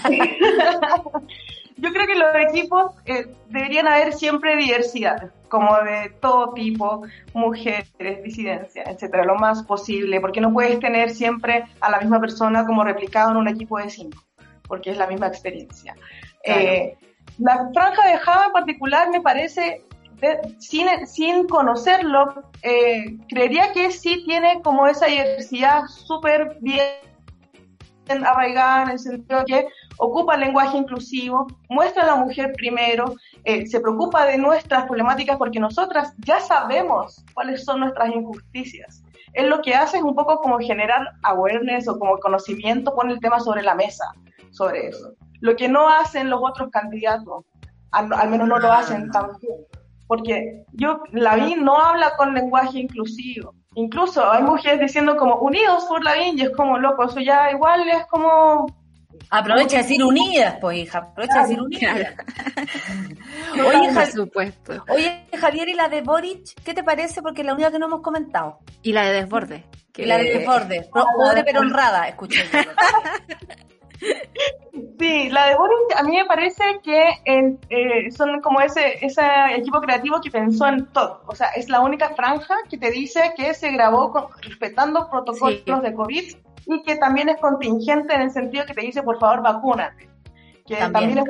[1.77, 7.03] yo creo que los equipos eh, deberían haber siempre diversidad, como de todo tipo,
[7.33, 12.66] mujeres, disidencias, etcétera, lo más posible, porque no puedes tener siempre a la misma persona
[12.66, 14.22] como replicado en un equipo de cinco,
[14.68, 15.95] porque es la misma experiencia.
[16.45, 16.97] Eh,
[17.39, 19.83] la franja de Java en particular me parece
[20.59, 26.85] sin, sin conocerlo, eh, creería que sí tiene como esa diversidad súper bien
[28.09, 29.66] arraigada en el sentido que
[29.99, 33.14] ocupa el lenguaje inclusivo, muestra a la mujer primero,
[33.45, 39.03] eh, se preocupa de nuestras problemáticas porque nosotras ya sabemos cuáles son nuestras injusticias.
[39.32, 43.20] Él lo que hace es un poco como generar awareness o como conocimiento, pone el
[43.20, 44.05] tema sobre la mesa,
[44.51, 45.14] sobre eso.
[45.40, 47.45] Lo que no hacen los otros candidatos,
[47.90, 49.59] al, al menos no lo hacen tan bien
[50.07, 53.55] porque yo, la BIN no habla con lenguaje inclusivo.
[53.74, 57.51] Incluso hay mujeres diciendo como unidos por la BIN y es como loco, eso ya
[57.51, 58.66] igual es como...
[59.31, 62.14] Aprovecha de decir unidas, pues hija, aprovecha de decir unidas.
[63.66, 64.85] oye, por supuesto.
[64.89, 66.55] Oye, Javier, ¿y la de Boric?
[66.62, 67.22] ¿Qué te parece?
[67.22, 68.59] Porque la única que no hemos comentado.
[68.83, 69.64] Y la de Desborde.
[69.93, 70.07] Que...
[70.07, 70.89] La de Desborde.
[70.93, 72.45] Pobre pero honrada, escuché.
[74.99, 79.22] Sí, la de Boris a mí me parece que eh, son como ese, ese
[79.57, 81.22] equipo creativo que pensó en todo.
[81.27, 85.95] O sea, es la única franja que te dice que se grabó respetando protocolos de
[85.95, 86.37] COVID
[86.67, 90.09] y que también es contingente en el sentido que te dice, por favor, vacúnate.
[90.67, 91.25] Que también, es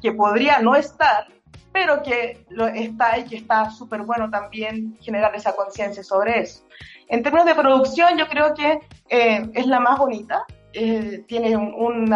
[0.00, 1.26] que podría no estar,
[1.72, 6.64] pero que lo está y que está súper bueno también generar esa conciencia sobre eso.
[7.08, 10.44] En términos de producción, yo creo que eh, es la más bonita.
[10.76, 12.12] Eh, tiene un,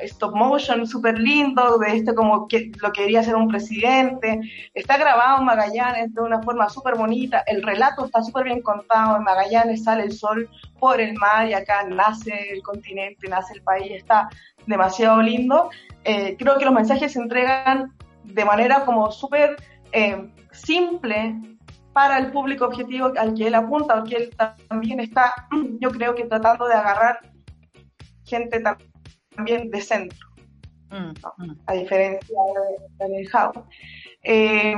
[0.00, 4.40] stop motion súper lindo, de esto como que lo que quería ser un presidente.
[4.72, 7.44] Está grabado en Magallanes de una forma súper bonita.
[7.46, 9.18] El relato está súper bien contado.
[9.18, 10.48] En Magallanes sale el sol
[10.78, 13.92] por el mar y acá nace el continente, nace el país.
[13.92, 14.30] Está
[14.66, 15.68] demasiado lindo.
[16.04, 17.92] Eh, creo que los mensajes se entregan
[18.24, 19.56] de manera como súper
[19.92, 21.36] eh, simple,
[22.00, 24.30] para el público objetivo al que él apunta, porque él
[24.68, 25.34] también está,
[25.80, 27.20] yo creo que tratando de agarrar
[28.24, 28.62] gente
[29.36, 30.26] también de centro,
[30.88, 31.58] mm, mm.
[31.66, 32.38] a diferencia
[32.98, 33.58] de, de House.
[34.22, 34.76] Eh,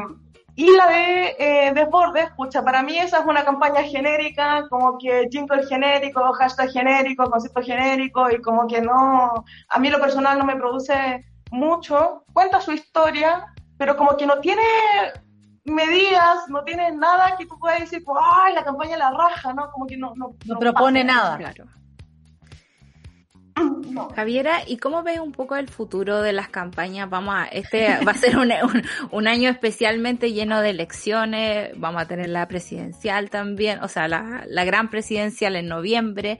[0.56, 5.28] y la de eh, Desbordes, pucha, para mí esa es una campaña genérica, como que
[5.30, 10.44] jingle genérico, hashtag genérico, concepto genérico, y como que no, a mí lo personal no
[10.44, 12.24] me produce mucho.
[12.32, 13.46] Cuenta su historia,
[13.78, 14.62] pero como que no tiene
[15.64, 19.70] medidas, no tiene nada que tú puedas decir, pues, ay, la campaña la raja, ¿no?
[19.70, 21.36] Como que no, no, no, propone nada.
[21.38, 21.66] Claro.
[24.16, 27.08] Javiera, ¿y cómo ves un poco el futuro de las campañas?
[27.10, 28.36] Vamos a, este va a ser
[29.10, 34.44] un, año especialmente lleno de elecciones, vamos a tener la presidencial también, o sea, la,
[34.46, 36.38] la gran presidencial en noviembre.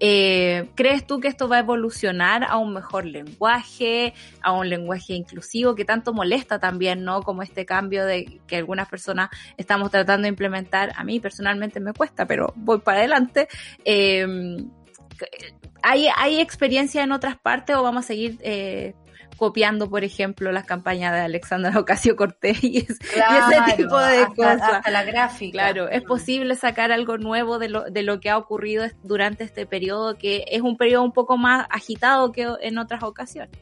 [0.00, 4.12] Eh, ¿Crees tú que esto va a evolucionar a un mejor lenguaje,
[4.42, 7.22] a un lenguaje inclusivo que tanto molesta también, ¿no?
[7.22, 10.92] Como este cambio de que algunas personas estamos tratando de implementar.
[10.96, 13.48] A mí personalmente me cuesta, pero voy para adelante.
[13.84, 14.26] Eh,
[15.86, 18.94] ¿Hay, ¿Hay experiencia en otras partes o vamos a seguir eh,
[19.36, 22.96] copiando, por ejemplo, las campañas de Alexandra Ocasio Cortés y, ese
[23.76, 24.62] tipo de cosas?
[24.62, 25.52] Hasta la gráfica.
[25.52, 29.66] Claro, es posible sacar algo nuevo de lo, de lo que ha ocurrido durante este
[29.66, 33.58] periodo, que es un periodo un poco más agitado que en otras ocasiones.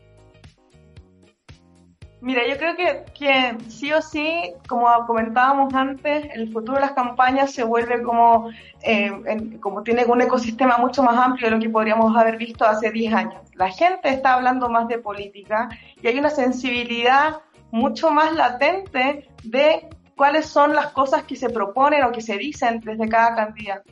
[2.23, 7.51] Mira, yo creo que, sí o sí, como comentábamos antes, el futuro de las campañas
[7.53, 8.49] se vuelve como,
[8.81, 12.93] eh, como tiene un ecosistema mucho más amplio de lo que podríamos haber visto hace
[12.93, 13.43] 10 años.
[13.57, 15.69] La gente está hablando más de política
[16.01, 17.41] y hay una sensibilidad
[17.73, 22.79] mucho más latente de cuáles son las cosas que se proponen o que se dicen
[22.85, 23.91] desde cada candidato.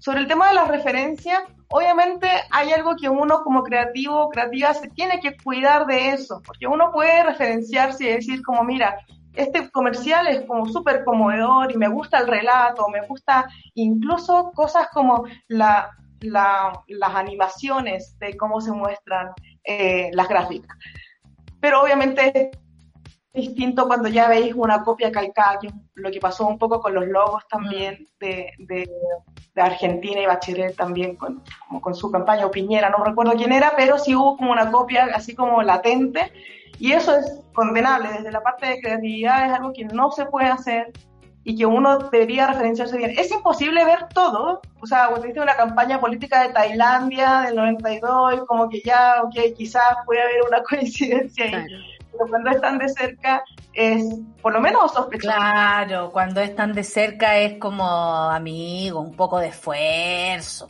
[0.00, 4.88] sobre el tema de las referencias, obviamente hay algo que uno como creativo, creativa, se
[4.88, 8.98] tiene que cuidar de eso, porque uno puede referenciarse y decir como, mira,
[9.34, 14.88] este comercial es como súper conmovedor y me gusta el relato, me gusta incluso cosas
[14.92, 15.90] como la,
[16.20, 19.28] las animaciones de cómo se muestran
[19.64, 20.76] eh, las gráficas.
[21.60, 22.50] Pero obviamente
[23.32, 27.06] distinto cuando ya veis una copia calcada, que lo que pasó un poco con los
[27.06, 28.24] logos también mm.
[28.24, 28.90] de, de,
[29.56, 33.74] Argentina y Bachelet también con, como con su campaña o Piñera, no recuerdo quién era,
[33.76, 36.32] pero sí hubo como una copia así como latente
[36.78, 40.46] y eso es condenable desde la parte de creatividad, es algo que no se puede
[40.46, 40.92] hacer
[41.44, 43.14] y que uno debería referenciarse bien.
[43.18, 48.44] Es imposible ver todo, o sea, cuando viste una campaña política de Tailandia del 92,
[48.46, 51.66] como que ya, ok, quizás puede haber una coincidencia ahí
[52.28, 53.42] cuando están de cerca
[53.72, 54.04] es
[54.42, 55.34] por lo menos sospechoso.
[55.34, 60.68] Claro, cuando están de cerca es como amigo, un poco de esfuerzo.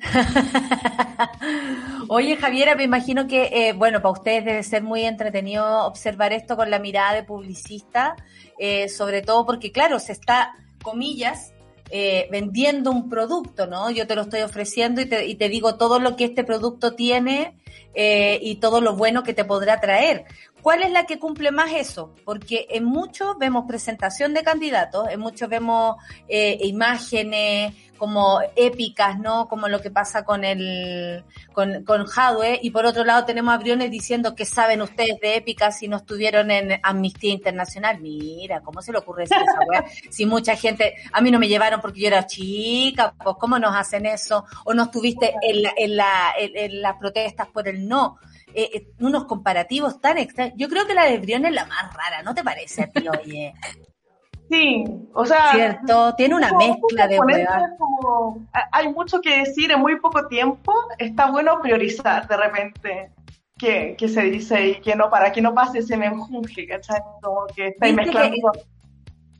[2.08, 6.56] Oye, Javiera, me imagino que, eh, bueno, para ustedes debe ser muy entretenido observar esto
[6.56, 8.16] con la mirada de publicista,
[8.58, 11.52] eh, sobre todo porque, claro, se está, comillas,
[11.90, 13.90] eh, vendiendo un producto, ¿no?
[13.90, 16.94] Yo te lo estoy ofreciendo y te, y te digo todo lo que este producto
[16.94, 17.57] tiene
[17.94, 20.24] eh, y todo lo bueno que te podrá traer.
[20.62, 22.14] ¿Cuál es la que cumple más eso?
[22.24, 25.96] Porque en muchos vemos presentación de candidatos, en muchos vemos
[26.28, 29.48] eh, imágenes, como épicas, ¿no?
[29.48, 32.60] Como lo que pasa con el, con, con Hadwe.
[32.62, 35.98] Y por otro lado tenemos a Briones diciendo que saben ustedes de épicas si no
[35.98, 38.00] estuvieron en Amnistía Internacional.
[38.00, 39.84] Mira, ¿cómo se le ocurre decir esa weá?
[40.10, 43.74] Si mucha gente, a mí no me llevaron porque yo era chica, pues ¿cómo nos
[43.74, 44.44] hacen eso?
[44.64, 48.18] O no estuviste en, en, la, en, las protestas por el no.
[48.54, 50.54] Eh, eh, unos comparativos tan extraños.
[50.56, 53.06] Yo creo que la de Briones es la más rara, ¿no te parece a ti,
[53.08, 53.54] oye?
[54.50, 55.52] Sí, o sea.
[55.52, 57.18] Cierto, tiene una mezcla de
[57.76, 60.72] como, Hay mucho que decir en muy poco tiempo.
[60.96, 63.10] Está bueno priorizar de repente
[63.58, 67.00] qué, se dice y qué no, para que no pase ese menjunje, ¿cachai?
[67.20, 68.52] Como que está mezclando.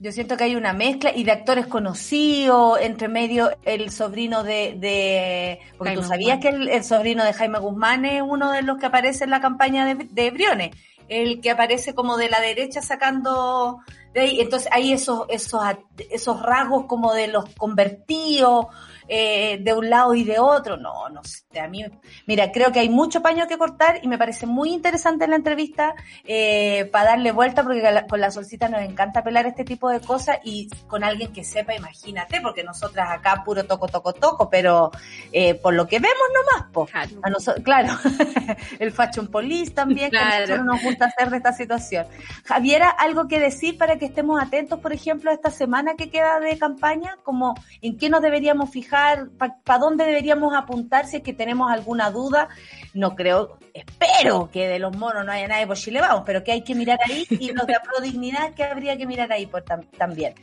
[0.00, 4.76] Yo siento que hay una mezcla y de actores conocidos, entre medio el sobrino de...
[4.78, 8.86] de porque tú sabías que el, sobrino de Jaime Guzmán es uno de los que
[8.86, 10.70] aparece en la campaña de, de Briones,
[11.08, 13.80] el que aparece como de la derecha sacando
[14.14, 15.62] entonces hay esos, esos,
[16.10, 18.66] esos rasgos como de los convertidos,
[19.08, 20.76] eh, de un lado y de otro.
[20.76, 21.84] No, no sé, a mí,
[22.26, 25.94] mira, creo que hay mucho paño que cortar y me parece muy interesante la entrevista
[26.24, 30.38] eh, para darle vuelta porque con la solcita nos encanta pelar este tipo de cosas
[30.44, 34.90] y con alguien que sepa, imagínate, porque nosotras acá puro toco, toco, toco, pero
[35.32, 36.86] eh, por lo que vemos nomás, po.
[36.86, 37.94] Claro, a nosotros, claro.
[38.78, 42.06] el fashion police también, que a nosotros nos gusta hacer de esta situación.
[42.44, 46.40] Javiera, ¿algo que decir para que estemos atentos, por ejemplo, a esta semana que queda
[46.40, 47.16] de campaña?
[47.22, 48.97] Como en qué nos deberíamos fijar
[49.38, 52.48] para dónde deberíamos apuntar si es que tenemos alguna duda.
[52.94, 56.52] No creo, espero que de los monos no haya nadie por Chile, vamos, pero que
[56.52, 59.62] hay que mirar ahí y los de Pro Dignidad que habría que mirar ahí por
[59.62, 60.34] también.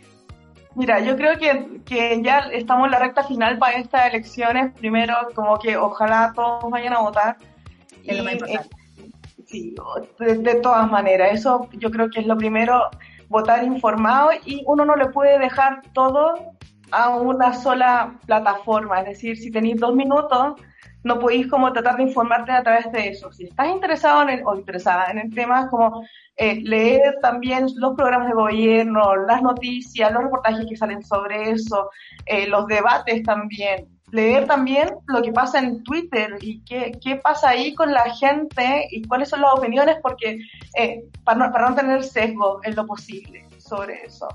[0.75, 4.73] Mira, yo creo que, que, ya estamos en la recta final para estas elecciones.
[4.73, 7.37] Primero, como que ojalá todos vayan a votar.
[8.03, 8.75] Es lo más importante.
[9.47, 9.73] sí,
[10.19, 11.31] de, todas maneras.
[11.33, 12.89] Eso yo creo que es lo primero,
[13.29, 16.54] votar informado y uno no le puede dejar todo
[16.91, 18.99] a una sola plataforma.
[19.01, 20.55] Es decir, si tenéis dos minutos,
[21.05, 23.31] no podéis como tratar de informarte a través de eso.
[23.31, 26.03] Si estás interesado en el, o interesada en el tema, como
[26.35, 31.91] eh, leer también los programas de gobierno, las noticias, los reportajes que salen sobre eso,
[32.25, 33.87] eh, los debates también.
[34.11, 38.87] Leer también lo que pasa en Twitter y qué, qué pasa ahí con la gente
[38.89, 40.39] y cuáles son las opiniones, porque
[40.77, 44.27] eh, para, no, para no tener sesgo en lo posible sobre eso.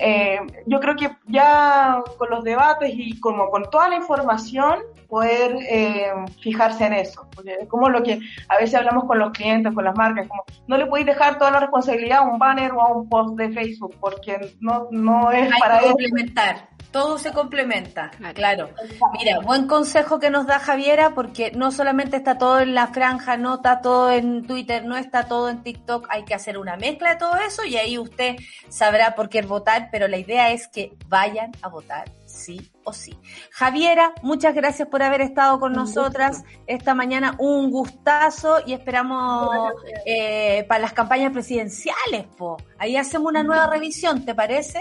[0.00, 5.56] Eh, yo creo que ya con los debates y como con toda la información, poder
[5.68, 7.28] eh, fijarse en eso.
[7.34, 10.44] Porque es como lo que a veces hablamos con los clientes, con las marcas, como
[10.66, 13.50] no le podéis dejar toda la responsabilidad a un banner o a un post de
[13.50, 16.68] Facebook, porque no, no es Hay para que complementar.
[16.90, 18.70] Todo se complementa, claro.
[19.18, 23.36] Mira, buen consejo que nos da Javiera, porque no solamente está todo en la franja,
[23.36, 27.10] no está todo en Twitter, no está todo en TikTok, hay que hacer una mezcla
[27.10, 28.36] de todo eso y ahí usted
[28.68, 33.18] sabrá por qué votar, pero la idea es que vayan a votar sí o sí.
[33.50, 37.34] Javiera, muchas gracias por haber estado con nosotras esta mañana.
[37.38, 39.72] Un gustazo y esperamos
[40.06, 42.26] eh, para las campañas presidenciales.
[42.36, 42.56] Po.
[42.78, 44.80] Ahí hacemos una nueva revisión, ¿te parece?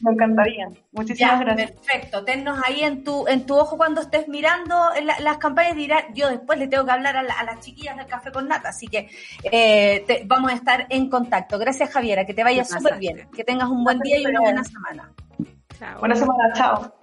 [0.00, 0.68] Me encantaría.
[0.92, 1.72] Muchísimas gracias.
[1.72, 2.24] Perfecto.
[2.24, 4.76] Tennos ahí en tu, en tu ojo cuando estés mirando
[5.20, 5.76] las campañas.
[5.76, 8.68] Dirá, yo después le tengo que hablar a, las chiquillas del café con nata.
[8.70, 9.08] Así que
[9.50, 11.58] eh, vamos a estar en contacto.
[11.58, 12.24] Gracias, Javiera.
[12.24, 13.28] Que te vaya súper bien.
[13.34, 15.12] Que tengas un buen día y una buena semana.
[15.98, 16.52] Buena semana.
[16.54, 16.94] Chao.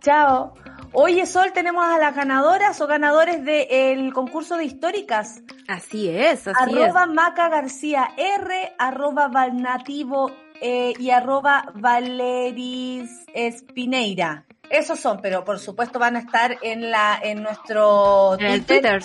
[0.00, 0.54] Chao.
[0.92, 5.42] Oye, Sol, tenemos a las ganadoras o ganadores del concurso de históricas.
[5.68, 10.30] Así es, así arroba Maca García R, arroba Valnativo
[10.60, 14.44] eh, y arroba Valeris Espineira.
[14.70, 19.02] Esos son, pero por supuesto van a estar en la en nuestro Twitter.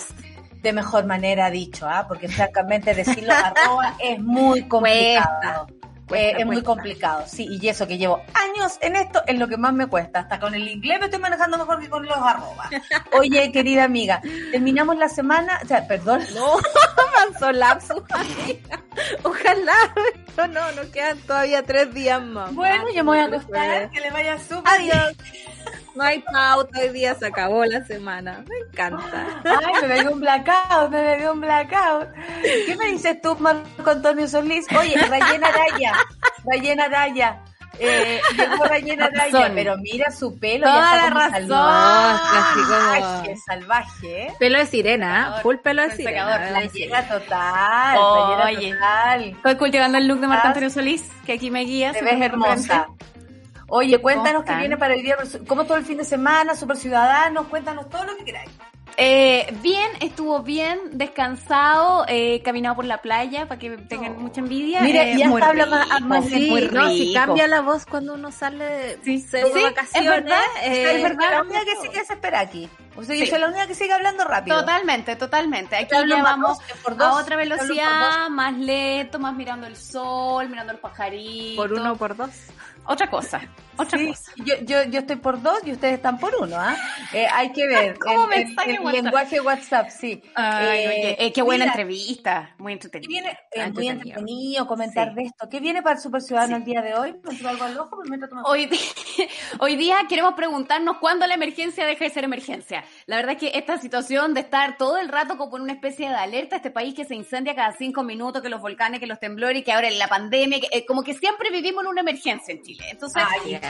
[0.62, 2.06] De mejor manera dicho, ¿ah?
[2.06, 5.66] porque francamente decirlo arroba es muy complicado.
[6.10, 9.56] Eh, es muy complicado, sí, y eso que llevo años en esto es lo que
[9.56, 10.20] más me cuesta.
[10.20, 12.68] Hasta con el inglés me estoy manejando mejor que con los arrobas.
[13.18, 14.20] Oye, querida amiga,
[14.50, 16.22] terminamos la semana, o sea, perdón.
[17.40, 18.04] No, lapso.
[19.22, 19.94] Ojalá.
[20.36, 22.54] No, no, nos quedan todavía tres días más.
[22.54, 24.72] Bueno, yo me voy a acostar, que le vaya súper.
[24.72, 25.16] Adiós.
[25.94, 28.44] No hay pauta, hoy día se acabó la semana.
[28.48, 29.42] Me encanta.
[29.44, 32.08] Ay, me bebió un blackout, me bebió un blackout.
[32.42, 34.66] ¿Qué me dices tú, Marco Antonio Solís?
[34.78, 35.92] Oye, Rayena Araya,
[36.44, 37.40] Rayena Araya.
[37.78, 40.66] Eh, llegó Rayena Araya, pero mira su pelo.
[40.66, 41.48] Toda la razón.
[41.48, 44.22] Salvaje, salvaje.
[44.26, 44.34] ¿eh?
[44.38, 46.48] Pelo de sirena, full pelo de sirena.
[46.48, 47.98] Playera total,
[48.46, 49.24] Oye, total.
[49.24, 51.92] Estoy cultivando el look de Marco Antonio Solís, que aquí me guía.
[51.92, 52.88] Te ves hermosa.
[53.74, 55.16] Oye, cuéntanos qué viene para el día,
[55.48, 58.50] cómo todo el fin de semana, Super Ciudadanos, cuéntanos todo lo que queráis.
[58.98, 64.82] Eh, bien, estuvo bien, descansado, eh, caminado por la playa para que tengan mucha envidia.
[64.82, 66.74] Mira, eh, ya está habla más, más muy rico.
[66.74, 69.88] No, si cambia la voz cuando uno sale sí, sí, vacaciones.
[69.94, 71.30] Es verdad, eh, es verdad.
[71.30, 72.68] la única que sigue se espera aquí.
[72.94, 74.60] O sea, yo soy la única que sigue hablando rápido.
[74.60, 75.76] Totalmente, totalmente.
[75.76, 76.58] Aquí ya vamos
[76.98, 81.56] a otra velocidad, más lento, más mirando el sol, mirando los pajaritos.
[81.56, 82.28] Por uno o por dos
[82.86, 83.40] otra cosa.
[83.76, 84.32] Otra cosa.
[84.36, 86.76] Yo, yo, yo estoy por dos y ustedes están por uno, ¿ah?
[87.12, 87.26] ¿eh?
[87.32, 87.98] hay que ver.
[88.00, 90.22] ¿Cómo me en, en lenguaje WhatsApp, sí.
[90.34, 92.54] Ay, eh, eh, qué buena entrevista.
[92.58, 93.08] Muy entretenida.
[93.08, 95.48] Viene, eh, muy entretenido comentar de esto.
[95.48, 97.14] ¿Qué viene para el Super Ciudadano el día de hoy?
[97.22, 98.02] ¿Me algo al ojo?
[98.44, 98.80] Hoy, día,
[99.58, 102.84] hoy día queremos preguntarnos cuándo la emergencia deja de ser emergencia.
[103.06, 106.08] La verdad es que esta situación de estar todo el rato como en una especie
[106.08, 109.20] de alerta, este país que se incendia cada cinco minutos, que los volcanes, que los
[109.20, 112.62] temblores, que ahora en la pandemia, que, como que siempre vivimos en una emergencia en
[112.62, 112.71] Chile.
[112.90, 113.22] Entonces,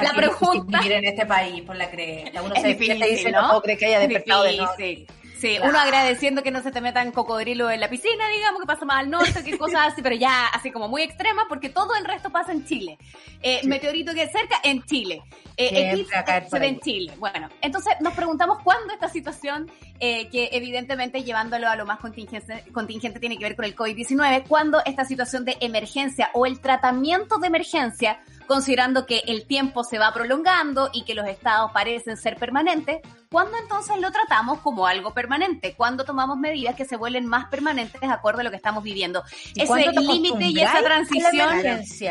[0.02, 0.78] la pregunta...
[0.78, 2.42] Vivir en este país, por la creencia.
[2.42, 5.06] Uno se difícil, dice, no, no que haya despertado de
[5.42, 8.84] Sí, uno agradeciendo que no se te metan cocodrilo en la piscina, digamos, que pasa
[8.84, 12.04] más al norte, que cosas así, pero ya así como muy extremas, porque todo el
[12.04, 12.96] resto pasa en Chile.
[13.42, 15.20] Eh, Meteorito que es cerca, en Chile.
[15.56, 16.06] Eh,
[16.48, 17.14] se ve en Chile.
[17.18, 19.68] Bueno, entonces nos preguntamos cuándo esta situación,
[19.98, 24.44] eh, que evidentemente llevándolo a lo más contingente, contingente tiene que ver con el COVID-19,
[24.46, 29.98] cuándo esta situación de emergencia o el tratamiento de emergencia considerando que el tiempo se
[29.98, 33.00] va prolongando y que los estados parecen ser permanentes,
[33.30, 35.74] ¿cuándo entonces lo tratamos como algo permanente?
[35.74, 39.22] ¿Cuándo tomamos medidas que se vuelven más permanentes de acuerdo a lo que estamos viviendo?
[39.54, 41.50] Ese límite y esa transición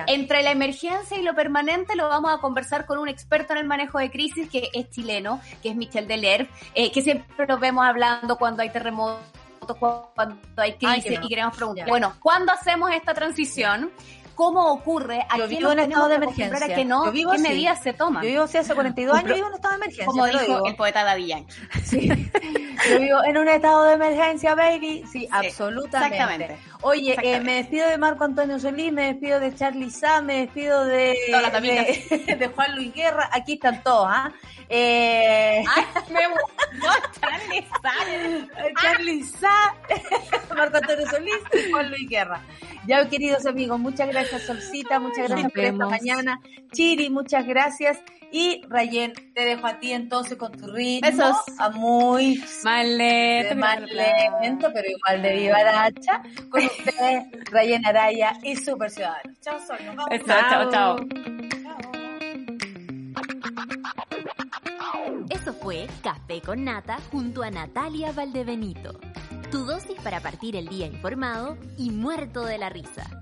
[0.08, 3.66] entre la emergencia y lo permanente lo vamos a conversar con un experto en el
[3.66, 7.86] manejo de crisis que es chileno, que es Michel Delerve, eh, que siempre nos vemos
[7.86, 9.22] hablando cuando hay terremotos
[10.14, 13.92] cuando hay crisis y queremos preguntar, bueno, ¿cuándo hacemos esta transición?
[14.36, 16.76] Cómo ocurre, a yo vivo en estado de emergencia.
[16.76, 18.24] Que no, ¿Qué medidas se toman?
[18.24, 20.06] Yo vivo hace 42 años, vivo en estado de emergencia.
[20.06, 21.56] Como dijo el poeta Daddy Yankee.
[21.84, 22.08] Sí.
[22.90, 25.04] yo vivo en un estado de emergencia, baby.
[25.12, 26.16] Sí, absolutamente.
[26.16, 26.58] Exactamente.
[26.82, 30.86] Oye, eh, me despido de Marco Antonio Solís, me despido de Charlie Sá, me despido
[30.86, 33.30] de, de, de, Juan Luis Guerra.
[33.32, 34.32] Aquí están todos, ¿ah?
[34.68, 35.64] Eh...
[35.68, 36.22] Ay, me
[36.80, 37.94] no, Charlie Sá.
[38.82, 39.76] Charlie Sá,
[40.56, 42.42] Marco Antonio Solís y Juan Luis Guerra.
[42.88, 46.42] Ya, queridos amigos, muchas gracias, Solcita, muchas gracias por esta mañana.
[46.72, 48.00] Chiri, muchas gracias.
[48.32, 51.10] Y Rayen, te dejo a ti entonces con tu ritmo.
[51.10, 51.38] Besos.
[51.60, 56.22] A muy más lento, más lento, pero igual de vivaracha.
[56.50, 59.34] Con ustedes, Rayen Araya y Super Ciudadano.
[59.42, 59.78] Chao, Sol.
[59.86, 60.26] Nos vamos.
[60.26, 60.96] chao, chao.
[65.30, 69.00] Eso fue Café con Nata junto a Natalia Valdebenito.
[69.50, 73.22] Tu dosis para partir el día informado y muerto de la risa.